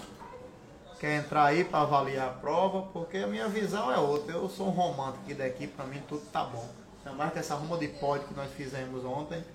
[0.99, 4.33] quer entrar aí para avaliar a prova, porque a minha visão é outra.
[4.33, 6.67] Eu sou um romântico aqui da equipe, para mim tudo tá bom.
[7.05, 9.45] Ainda mais que essa ruma de pódio que nós fizemos ontem.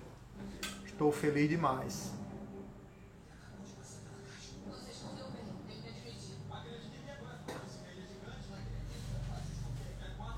[0.85, 2.22] Estou feliz demais.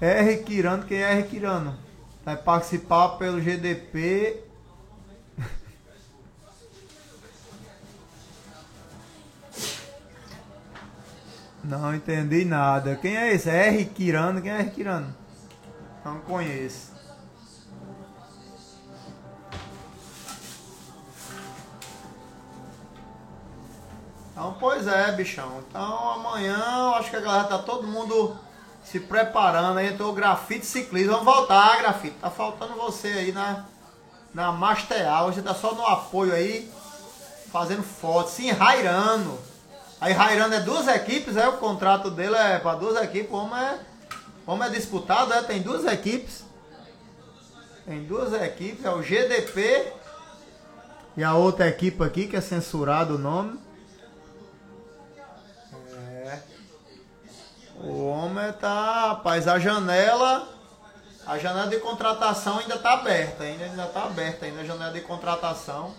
[0.02, 1.78] R Quirano, quem é R Quirano?
[2.26, 4.43] Vai participar pelo GDP.
[11.64, 12.96] Não entendi nada.
[12.98, 13.50] Quem é esse?
[13.50, 14.41] R Quirano?
[14.41, 15.16] Quem é R Quirano?
[16.04, 16.93] Não conheço.
[24.32, 25.64] Então, pois é, bichão.
[25.70, 28.38] Então, amanhã, acho que a galera tá todo mundo
[28.86, 31.11] se preparando aí, entrou o grafite ciclismo.
[31.13, 32.15] Vamos voltar, grafite.
[32.21, 33.65] Tá faltando você aí na,
[34.33, 35.33] na Masteal.
[35.33, 36.71] Você tá só no apoio aí,
[37.51, 39.38] fazendo fotos, se enrairando.
[39.99, 43.59] Aí Rairando é duas equipes, é o contrato dele é para duas equipes, o homem
[43.59, 43.79] é,
[44.45, 46.43] o homem é disputado, é, tem duas equipes.
[47.86, 49.93] Tem duas equipes, é o GDP
[51.17, 53.57] e a outra equipe aqui que é censurado o nome.
[57.84, 60.47] O homem tá, rapaz, a janela,
[61.26, 65.01] a janela de contratação ainda tá aberta, ainda ainda tá aberta ainda a janela de
[65.01, 65.93] contratação.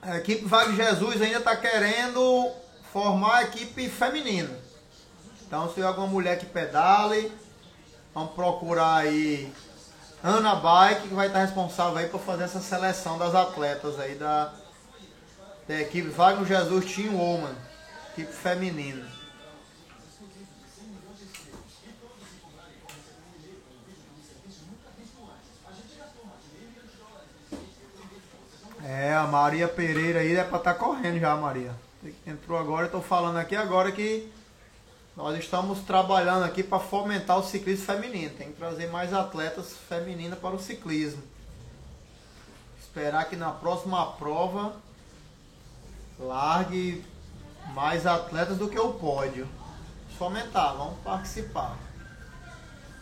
[0.00, 2.52] A equipe Vague Jesus ainda tá querendo
[2.92, 4.50] formar a equipe feminina.
[5.46, 7.32] Então se alguma mulher que pedale,
[8.14, 9.52] vamos procurar aí
[10.22, 14.52] Ana Bike, que vai estar responsável aí por fazer essa seleção das atletas aí da,
[15.66, 17.54] da equipe Wagner Jesus Team Woman
[18.14, 19.04] equipe feminina.
[28.84, 31.74] É, a Maria Pereira aí é para estar tá correndo já, Maria.
[32.24, 34.30] Entrou agora, estou falando aqui agora que
[35.16, 38.32] nós estamos trabalhando aqui para fomentar o ciclismo feminino.
[38.36, 41.22] Tem que trazer mais atletas femininas para o ciclismo.
[42.80, 44.76] Esperar que na próxima prova
[46.18, 47.04] largue
[47.72, 49.48] mais atletas do que o pódio.
[50.18, 51.76] Fomentar, vamos participar.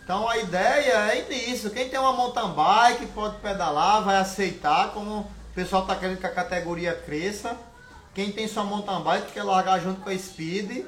[0.05, 1.71] Então a ideia é nisso.
[1.71, 6.27] Quem tem uma mountain bike pode pedalar, vai aceitar, como o pessoal está querendo que
[6.27, 7.57] a categoria cresça.
[8.15, 10.85] Quem tem sua mountain bike quer largar junto com a speed,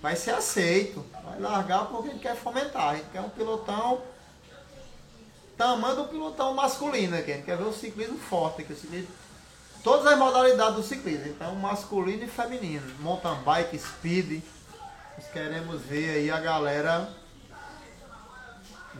[0.00, 1.04] vai ser aceito.
[1.24, 2.90] Vai largar porque a gente quer fomentar.
[2.90, 4.00] A gente quer um pilotão
[5.56, 7.32] tamanho do pilotão masculino aqui.
[7.32, 9.08] A gente quer ver o ciclismo forte, que o ciclismo
[9.82, 14.42] todas as modalidades do ciclismo, então masculino e feminino, mountain bike, speed.
[15.16, 17.08] Nós queremos ver aí a galera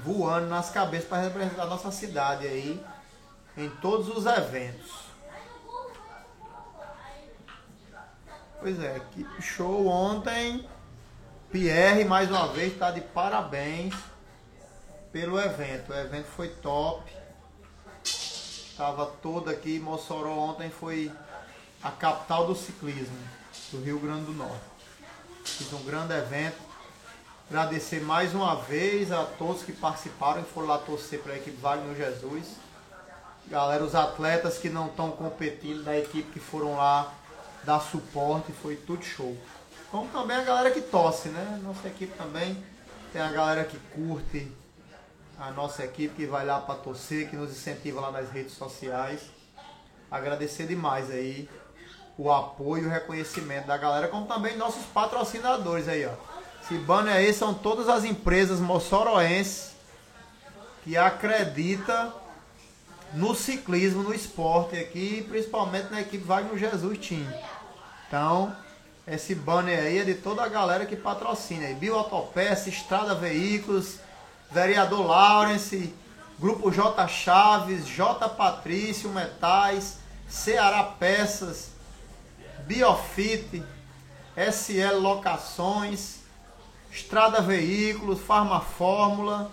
[0.04, 2.82] voando nas cabeças para representar a nossa cidade aí
[3.56, 5.02] em todos os eventos.
[8.60, 10.68] Pois é, que show ontem.
[11.50, 13.94] Pierre mais uma vez está de parabéns
[15.12, 15.92] pelo evento.
[15.92, 17.21] O evento foi top.
[18.82, 19.78] Estava toda aqui.
[19.78, 21.08] Mossoró ontem foi
[21.80, 23.16] a capital do ciclismo
[23.70, 24.58] do Rio Grande do Norte.
[25.44, 26.58] Fiz um grande evento.
[27.48, 31.56] Agradecer mais uma vez a todos que participaram e foram lá torcer para a equipe
[31.58, 32.56] Wagner Jesus.
[33.46, 37.14] Galera, os atletas que não estão competindo da equipe que foram lá
[37.62, 39.36] dar suporte, foi tudo show.
[39.92, 41.60] Como também a galera que torce, né?
[41.62, 42.60] Nossa equipe também
[43.12, 44.50] tem a galera que curte
[45.38, 49.20] a nossa equipe que vai lá para torcer, que nos incentiva lá nas redes sociais.
[50.10, 51.48] Agradecer demais aí
[52.16, 56.12] o apoio e o reconhecimento da galera, como também nossos patrocinadores aí, ó.
[56.62, 59.72] Esse banner aí são todas as empresas moçoroenses
[60.84, 62.14] que acredita
[63.14, 67.26] no ciclismo, no esporte aqui, principalmente na equipe Wagner Jesus Team.
[68.06, 68.54] Então,
[69.06, 71.76] esse banner aí é de toda a galera que patrocina aí.
[72.66, 73.98] Estrada Veículos,
[74.52, 75.92] vereador Lawrence,
[76.38, 79.98] Grupo J Chaves, J Patrício Metais,
[80.28, 81.70] Ceará Peças,
[82.66, 83.62] Biofit,
[84.36, 86.20] SL Locações,
[86.90, 89.50] Estrada Veículos, Farma Fórmula,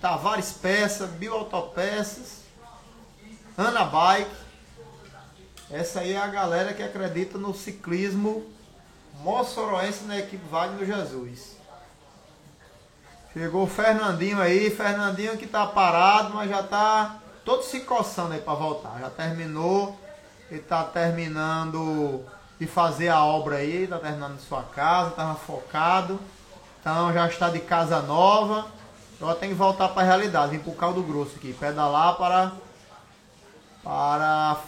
[0.00, 2.42] Tavares Peças, Bioautopeças,
[3.56, 4.48] Ana Bike.
[5.70, 8.46] Essa aí é a galera que acredita no ciclismo
[9.20, 11.57] moçoroense na equipe Wagner Jesus.
[13.32, 18.40] Chegou o Fernandinho aí, Fernandinho que tá parado, mas já tá todo se coçando aí
[18.40, 18.98] para voltar.
[19.00, 19.98] Já terminou,
[20.50, 22.24] ele tá terminando
[22.58, 26.18] de fazer a obra aí, tá terminando sua casa, tava focado.
[26.80, 28.66] Então já está de casa nova.
[29.20, 32.52] Agora tem que voltar para a realidade, vir pro caldo grosso aqui, pedalar para
[33.82, 34.58] para